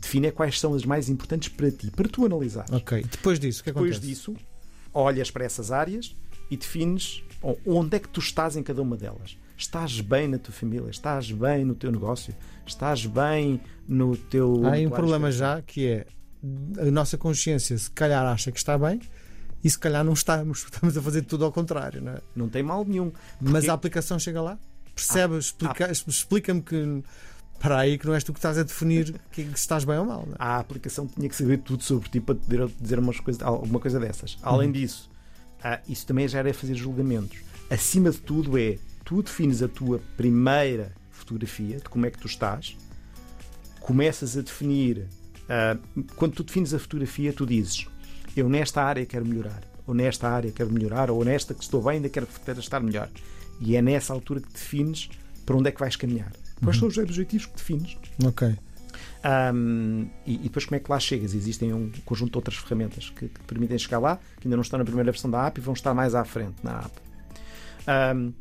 define 0.00 0.31
quais 0.33 0.59
são 0.61 0.75
as 0.75 0.85
mais 0.85 1.09
importantes 1.09 1.49
para 1.49 1.71
ti, 1.71 1.90
para 1.90 2.09
tu 2.09 2.25
analisar. 2.25 2.67
Ok. 2.73 3.05
Depois 3.11 3.38
disso, 3.38 3.61
o 3.61 3.64
que 3.64 3.71
Depois 3.71 3.93
acontece? 3.93 4.07
disso, 4.14 4.35
olhas 4.95 5.31
para 5.31 5.45
essas 5.45 5.71
áreas 5.71 6.14
e 6.50 6.57
defines 6.57 7.23
onde 7.67 7.97
é 7.97 7.99
que 7.99 8.09
tu 8.09 8.21
estás 8.21 8.57
em 8.57 8.62
cada 8.62 8.81
uma 8.83 8.97
delas. 8.97 9.37
Estás 9.57 10.00
bem 10.00 10.28
na 10.28 10.38
tua 10.38 10.55
família, 10.55 10.88
estás 10.88 11.31
bem 11.33 11.64
no 11.64 11.75
teu 11.75 11.90
negócio, 11.90 12.35
estás 12.67 13.05
bem 13.07 13.61
no 13.88 14.17
teu. 14.17 14.64
Há 14.67 14.73
aí 14.73 14.87
um 14.87 14.90
problema 14.90 15.33
já 15.33 15.61
que 15.62 15.87
é 15.87 16.07
a 16.81 16.90
nossa 16.90 17.19
consciência 17.19 17.76
se 17.76 17.90
calhar 17.90 18.25
acha 18.25 18.52
que 18.52 18.59
está 18.59 18.78
bem 18.78 19.00
e 19.64 19.69
se 19.69 19.76
calhar 19.78 20.05
não 20.05 20.12
estamos. 20.12 20.62
Estamos 20.71 20.97
a 20.97 21.02
fazer 21.02 21.23
tudo 21.23 21.45
ao 21.45 21.50
contrário, 21.52 22.00
não 22.00 22.12
é? 22.12 22.19
Não 22.37 22.49
tem 22.49 22.62
mal 22.62 22.85
nenhum. 22.85 23.11
Mas 23.40 23.52
Porque- 23.52 23.71
a 23.71 23.75
aplicação 23.75 24.17
chega 24.19 24.40
lá? 24.40 24.57
Percebe? 24.95 25.37
Explica- 25.38 25.90
Explica-me 25.90 26.62
que. 26.62 27.02
Para 27.59 27.79
aí 27.79 27.99
que 27.99 28.07
não 28.07 28.15
és 28.15 28.23
tu 28.23 28.33
que 28.33 28.38
estás 28.38 28.57
a 28.57 28.62
definir 28.62 29.15
que, 29.33 29.45
que 29.45 29.59
se 29.59 29.65
estás 29.65 29.85
bem 29.85 29.99
ou 29.99 30.05
mal. 30.05 30.25
Não 30.27 30.35
é? 30.35 30.37
a 30.38 30.59
aplicação 30.59 31.07
tinha 31.07 31.29
que 31.29 31.35
saber 31.37 31.59
tudo 31.59 31.83
sobre 31.83 32.09
ti 32.09 32.21
para 32.21 32.35
te 32.35 32.43
dizer, 32.49 32.69
dizer 32.81 32.99
umas 32.99 33.19
coisas, 33.21 33.43
alguma 33.43 33.81
coisa 33.81 33.99
dessas. 33.99 34.38
Além 34.43 34.71
disso, 34.73 35.11
ah, 35.62 35.81
isso 35.88 36.07
também 36.07 36.29
já 36.29 36.38
era 36.38 36.55
fazer 36.55 36.75
julgamentos. 36.75 37.38
Acima 37.71 38.11
de 38.11 38.19
tudo 38.19 38.57
é 38.59 38.79
tu 39.05 39.23
defines 39.23 39.62
a 39.62 39.69
tua 39.69 40.00
primeira 40.17 40.93
fotografia 41.11 41.79
de 41.79 41.88
como 41.88 42.07
é 42.07 42.11
que 42.11 42.19
tu 42.19 42.27
estás, 42.27 42.77
começas 43.81 44.37
a 44.37 44.41
definir. 44.41 45.09
ah, 45.49 45.77
quando 46.17 46.35
tu 46.35 46.45
defines 46.45 46.73
a 46.73 46.79
fotografia, 46.79 47.33
tu 47.33 47.45
dizes: 47.45 47.87
Eu 48.37 48.49
nesta 48.49 48.83
área 48.83 49.05
quero 49.05 49.27
melhorar, 49.27 49.62
ou 49.87 49.95
nesta 49.95 50.29
área 50.29 50.53
quero 50.53 50.71
melhorar, 50.71 51.11
ou 51.11 51.25
nesta 51.25 51.55
que 51.55 51.62
estou 51.62 51.83
bem 51.83 51.95
ainda 51.95 52.09
quero 52.09 52.29
estar 52.59 52.81
melhor. 52.81 53.11
E 53.61 53.75
é 53.75 53.83
nessa 53.83 54.12
altura 54.12 54.41
que 54.41 54.53
defines 54.53 55.11
para 55.45 55.57
onde 55.57 55.69
é 55.69 55.73
que 55.73 55.81
vais 55.81 55.97
caminhar. 55.97 56.31
Quais 56.62 56.79
são 56.79 56.88
os 56.88 56.99
objetivos 56.99 57.47
que 57.47 57.57
defines? 57.57 57.97
Ok. 58.25 58.57
Um, 59.25 60.09
e, 60.25 60.35
e 60.35 60.38
depois 60.38 60.65
como 60.65 60.77
é 60.77 60.81
que 60.81 60.91
lá 60.91 60.99
chegas? 60.99 61.35
Existem 61.35 61.73
um 61.73 61.91
conjunto 62.05 62.33
de 62.33 62.38
outras 62.38 62.57
ferramentas 62.57 63.11
que, 63.11 63.29
que 63.29 63.41
te 63.41 63.47
permitem 63.47 63.79
chegar 63.79 63.99
lá, 63.99 64.19
que 64.41 64.47
ainda 64.47 64.57
não 64.57 64.62
estão 64.62 64.79
na 64.79 64.85
primeira 64.85 65.11
versão 65.11 65.31
da 65.31 65.47
app 65.47 65.61
e 65.61 65.62
vão 65.62 65.75
estar 65.75 65.95
mais 65.95 66.15
à 66.15 66.25
frente 66.25 66.57
na 66.62 66.81
app. 66.81 66.93
Um, 68.17 68.33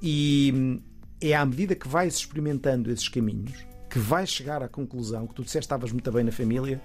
e 0.00 0.80
é 1.20 1.34
à 1.34 1.44
medida 1.44 1.74
que 1.74 1.88
vais 1.88 2.14
experimentando 2.14 2.90
esses 2.90 3.08
caminhos 3.08 3.66
que 3.90 3.98
vais 3.98 4.28
chegar 4.28 4.62
à 4.62 4.68
conclusão 4.68 5.26
que 5.26 5.34
tu 5.34 5.42
disseste 5.42 5.60
que 5.60 5.64
estavas 5.64 5.90
muito 5.92 6.12
bem 6.12 6.22
na 6.22 6.32
família. 6.32 6.80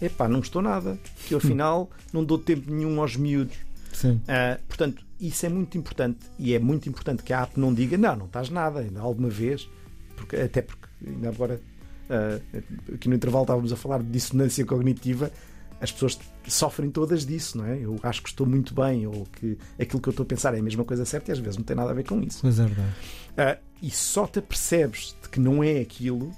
Epá, 0.00 0.28
não 0.28 0.40
estou 0.40 0.60
nada, 0.60 0.98
que 1.26 1.34
eu 1.34 1.38
afinal 1.38 1.90
não 2.12 2.24
dou 2.24 2.38
tempo 2.38 2.70
nenhum 2.70 3.00
aos 3.00 3.16
miúdos. 3.16 3.56
Sim. 3.92 4.20
Ah, 4.28 4.58
portanto, 4.68 5.04
isso 5.20 5.46
é 5.46 5.48
muito 5.48 5.78
importante 5.78 6.18
e 6.38 6.54
é 6.54 6.58
muito 6.58 6.88
importante 6.88 7.22
que 7.22 7.32
a 7.32 7.42
app 7.42 7.58
não 7.58 7.72
diga 7.72 7.96
não, 7.96 8.16
não 8.16 8.26
estás 8.26 8.50
nada, 8.50 8.80
ainda 8.80 9.00
alguma 9.00 9.28
vez, 9.28 9.68
porque, 10.18 10.36
até 10.36 10.60
porque 10.62 10.88
ainda 11.06 11.28
agora 11.28 11.60
ah, 12.10 12.40
aqui 12.94 13.08
no 13.08 13.14
intervalo 13.14 13.44
estávamos 13.44 13.72
a 13.72 13.76
falar 13.76 14.02
de 14.02 14.10
dissonância 14.10 14.64
cognitiva, 14.64 15.30
as 15.80 15.92
pessoas 15.92 16.18
sofrem 16.46 16.90
todas 16.90 17.24
disso, 17.24 17.58
não 17.58 17.66
é? 17.66 17.78
Eu 17.78 17.98
acho 18.02 18.22
que 18.22 18.28
estou 18.28 18.46
muito 18.46 18.74
bem, 18.74 19.06
ou 19.06 19.26
que 19.26 19.56
aquilo 19.80 20.00
que 20.00 20.08
eu 20.08 20.10
estou 20.10 20.24
a 20.24 20.26
pensar 20.26 20.54
é 20.54 20.58
a 20.58 20.62
mesma 20.62 20.84
coisa 20.84 21.04
certa 21.04 21.30
e 21.30 21.32
às 21.32 21.38
vezes 21.38 21.56
não 21.56 21.64
tem 21.64 21.76
nada 21.76 21.90
a 21.90 21.94
ver 21.94 22.04
com 22.04 22.20
isso. 22.20 22.40
Pois 22.42 22.58
é 22.58 22.64
verdade. 22.64 22.92
Ah, 23.36 23.58
e 23.80 23.90
só 23.90 24.26
te 24.26 24.40
apercebes 24.40 25.16
de 25.22 25.28
que 25.28 25.38
não 25.38 25.62
é 25.62 25.78
aquilo 25.80 26.32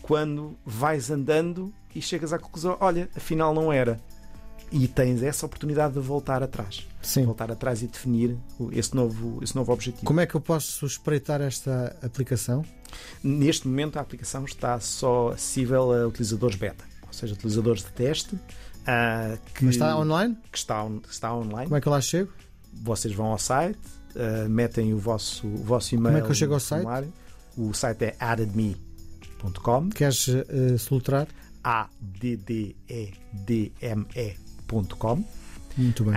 quando 0.00 0.56
vais 0.64 1.10
andando 1.10 1.72
e 1.94 2.00
chegas 2.00 2.32
à 2.32 2.38
conclusão: 2.38 2.76
olha, 2.80 3.08
afinal 3.14 3.52
não 3.52 3.72
era. 3.72 4.00
E 4.72 4.86
tens 4.86 5.22
essa 5.22 5.44
oportunidade 5.46 5.94
de 5.94 6.00
voltar 6.00 6.42
atrás. 6.42 6.86
Sim. 7.02 7.24
Voltar 7.24 7.50
atrás 7.50 7.82
e 7.82 7.88
definir 7.88 8.36
esse 8.70 8.94
novo, 8.94 9.42
esse 9.42 9.54
novo 9.56 9.72
objetivo. 9.72 10.04
Como 10.04 10.20
é 10.20 10.26
que 10.26 10.34
eu 10.36 10.40
posso 10.40 10.86
espreitar 10.86 11.40
esta 11.40 11.96
aplicação? 12.02 12.64
Neste 13.22 13.66
momento, 13.66 13.96
a 13.96 14.00
aplicação 14.00 14.44
está 14.44 14.78
só 14.78 15.30
acessível 15.30 15.92
a 15.92 16.06
utilizadores 16.06 16.56
beta, 16.56 16.84
ou 17.06 17.12
seja, 17.12 17.34
utilizadores 17.34 17.82
de 17.82 17.90
teste. 17.90 18.38
ah, 18.86 19.36
que, 19.54 19.64
Mas 19.64 19.74
está 19.74 19.96
online? 19.98 20.36
que 20.52 20.58
está, 20.58 20.86
está 21.10 21.34
online. 21.34 21.64
Como 21.64 21.76
é 21.76 21.80
que 21.80 21.88
eu 21.88 21.92
lá 21.92 22.00
chego? 22.00 22.30
Vocês 22.72 23.12
vão 23.12 23.26
ao 23.26 23.38
site, 23.38 23.78
ah, 24.14 24.48
metem 24.48 24.94
o 24.94 24.98
vosso, 24.98 25.46
o 25.48 25.56
vosso 25.64 25.94
e-mail. 25.96 26.14
Como 26.14 26.18
é 26.18 26.26
que 26.26 26.30
eu 26.30 26.34
chego 26.34 26.54
ao 26.54 26.60
site? 26.60 26.82
formulário. 26.82 27.12
O 27.56 27.72
site 27.74 28.04
é 28.04 28.16
addedme.com. 28.20 29.88
Queres 29.90 30.28
eh, 30.28 30.76
solutrar? 30.78 31.26
A-D-D-E-D-M-E.com. 34.78 35.24
Muito 35.76 36.04
bem. 36.04 36.14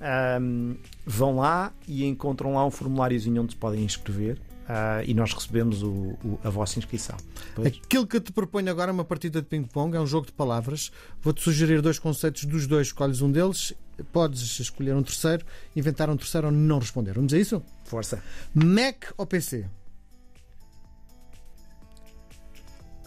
Ahm, 0.00 0.74
vão 1.06 1.36
lá 1.36 1.72
e 1.86 2.04
encontram 2.04 2.54
lá 2.54 2.66
um 2.66 2.70
formuláriozinho 2.70 3.42
onde 3.42 3.52
se 3.52 3.56
podem 3.58 3.84
inscrever 3.84 4.38
ah, 4.68 5.02
e 5.06 5.14
nós 5.14 5.32
recebemos 5.32 5.82
o- 5.82 6.16
o- 6.24 6.38
a 6.42 6.50
vossa 6.50 6.78
inscrição. 6.78 7.16
Depois, 7.48 7.68
Aquilo 7.68 8.06
que 8.06 8.16
eu 8.16 8.20
te 8.20 8.32
proponho 8.32 8.70
agora 8.70 8.90
é 8.90 8.92
uma 8.94 9.04
partida 9.04 9.40
de 9.40 9.46
ping-pong, 9.48 9.96
é 9.96 10.00
um 10.00 10.06
jogo 10.06 10.26
de 10.26 10.32
palavras. 10.32 10.90
Vou-te 11.22 11.42
sugerir 11.42 11.80
dois 11.80 11.98
conceitos 11.98 12.44
dos 12.44 12.66
dois, 12.66 12.88
escolhes 12.88 13.20
um 13.22 13.30
deles. 13.30 13.72
Podes 14.12 14.58
escolher 14.58 14.94
um 14.96 15.02
terceiro, 15.04 15.46
inventar 15.76 16.10
um 16.10 16.16
terceiro 16.16 16.48
ou 16.48 16.52
não 16.52 16.78
responder. 16.80 17.12
Vamos 17.12 17.32
a 17.32 17.38
isso? 17.38 17.62
força. 17.84 18.20
Mac 18.52 19.04
ou 19.16 19.24
PC? 19.26 19.66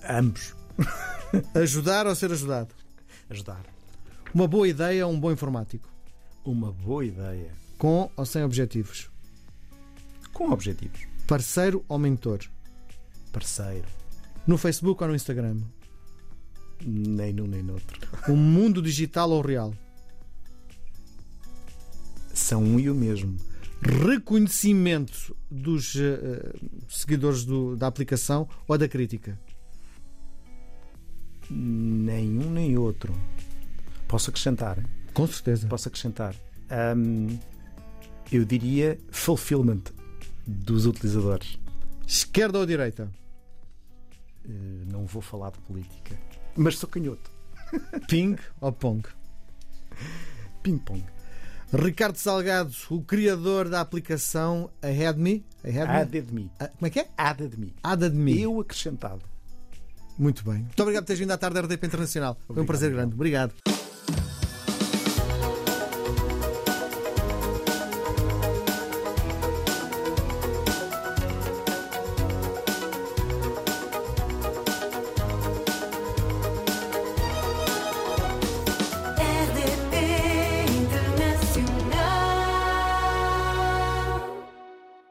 Ambos. 0.08 0.56
Ajudar 1.56 2.08
ou 2.08 2.16
ser 2.16 2.32
ajudado? 2.32 2.74
Ajudar. 3.30 3.64
Uma 4.34 4.48
boa 4.48 4.68
ideia 4.68 5.06
ou 5.08 5.14
um 5.14 5.20
bom 5.20 5.32
informático? 5.32 5.90
Uma 6.46 6.72
boa 6.72 7.06
ideia. 7.06 7.52
Com 7.78 8.10
ou 8.16 8.26
sem 8.26 8.44
objetivos? 8.44 9.10
Com 10.34 10.52
objetivos. 10.52 11.02
Parceiro 11.28 11.84
ou 11.88 11.98
mentor? 11.98 12.40
Parceiro. 13.32 13.88
No 14.46 14.58
Facebook 14.58 15.02
ou 15.04 15.10
no 15.10 15.16
Instagram? 15.16 15.60
Nem 16.86 17.34
num 17.34 17.48
nem 17.48 17.64
noutro. 17.64 18.00
Um 18.30 18.36
mundo 18.36 18.82
digital 18.82 19.30
ou 19.32 19.42
real? 19.42 19.74
São 22.34 22.64
um 22.64 22.80
e 22.80 22.90
o 22.90 22.96
mesmo. 22.96 23.36
Reconhecimento 23.82 25.36
dos 25.50 25.96
eh, 25.96 26.54
seguidores 26.88 27.44
do- 27.44 27.76
da 27.76 27.88
aplicação 27.88 28.48
ou 28.68 28.78
da 28.78 28.88
crítica? 28.88 29.40
Nenhum 31.50 32.50
nem 32.52 32.78
outro. 32.78 33.14
Posso 34.08 34.30
acrescentar? 34.30 34.78
Com 35.14 35.28
certeza. 35.28 35.68
Posso 35.68 35.88
acrescentar? 35.88 36.36
Ahm, 36.70 37.38
eu 38.32 38.46
diria 38.46 38.98
fulfillment 39.10 39.84
dos 40.46 40.86
utilizadores. 40.86 41.60
Esquerda 42.06 42.60
ou 42.60 42.66
direita? 42.66 43.12
Eh, 44.46 44.52
não 44.92 45.06
vou 45.06 45.22
falar 45.22 45.52
de 45.52 45.60
política. 45.60 46.18
Mas 46.56 46.78
sou 46.78 46.88
canhoto. 46.90 47.30
Ping 48.08 48.38
ou 48.62 48.72
Pong? 48.72 49.04
Ping-pong. 50.64 51.04
Ricardo 51.74 52.16
Salgado, 52.16 52.72
o 52.90 53.02
criador 53.02 53.68
da 53.68 53.82
aplicação 53.82 54.70
Ahead.me. 54.82 55.46
Ahead 55.66 55.90
Added-me. 55.92 56.50
Ah, 56.60 56.68
Como 56.70 56.88
é 56.88 56.90
que 56.90 57.00
é? 57.02 57.10
Added-me. 57.18 57.74
Added.me. 57.84 58.42
Eu 58.42 58.60
acrescentado. 58.62 59.22
Muito 60.18 60.44
bem. 60.46 60.60
Muito 60.64 60.80
obrigado 60.82 61.04
por 61.04 61.08
teres 61.08 61.20
vindo 61.20 61.32
à 61.32 61.38
tarde 61.38 61.56
da 61.56 61.62
RDP 61.62 61.88
Internacional. 61.88 62.36
Foi 62.36 62.42
um 62.48 62.60
Obrigado, 62.62 62.68
prazer 62.68 62.92
grande. 62.92 63.14
Obrigado. 63.14 63.54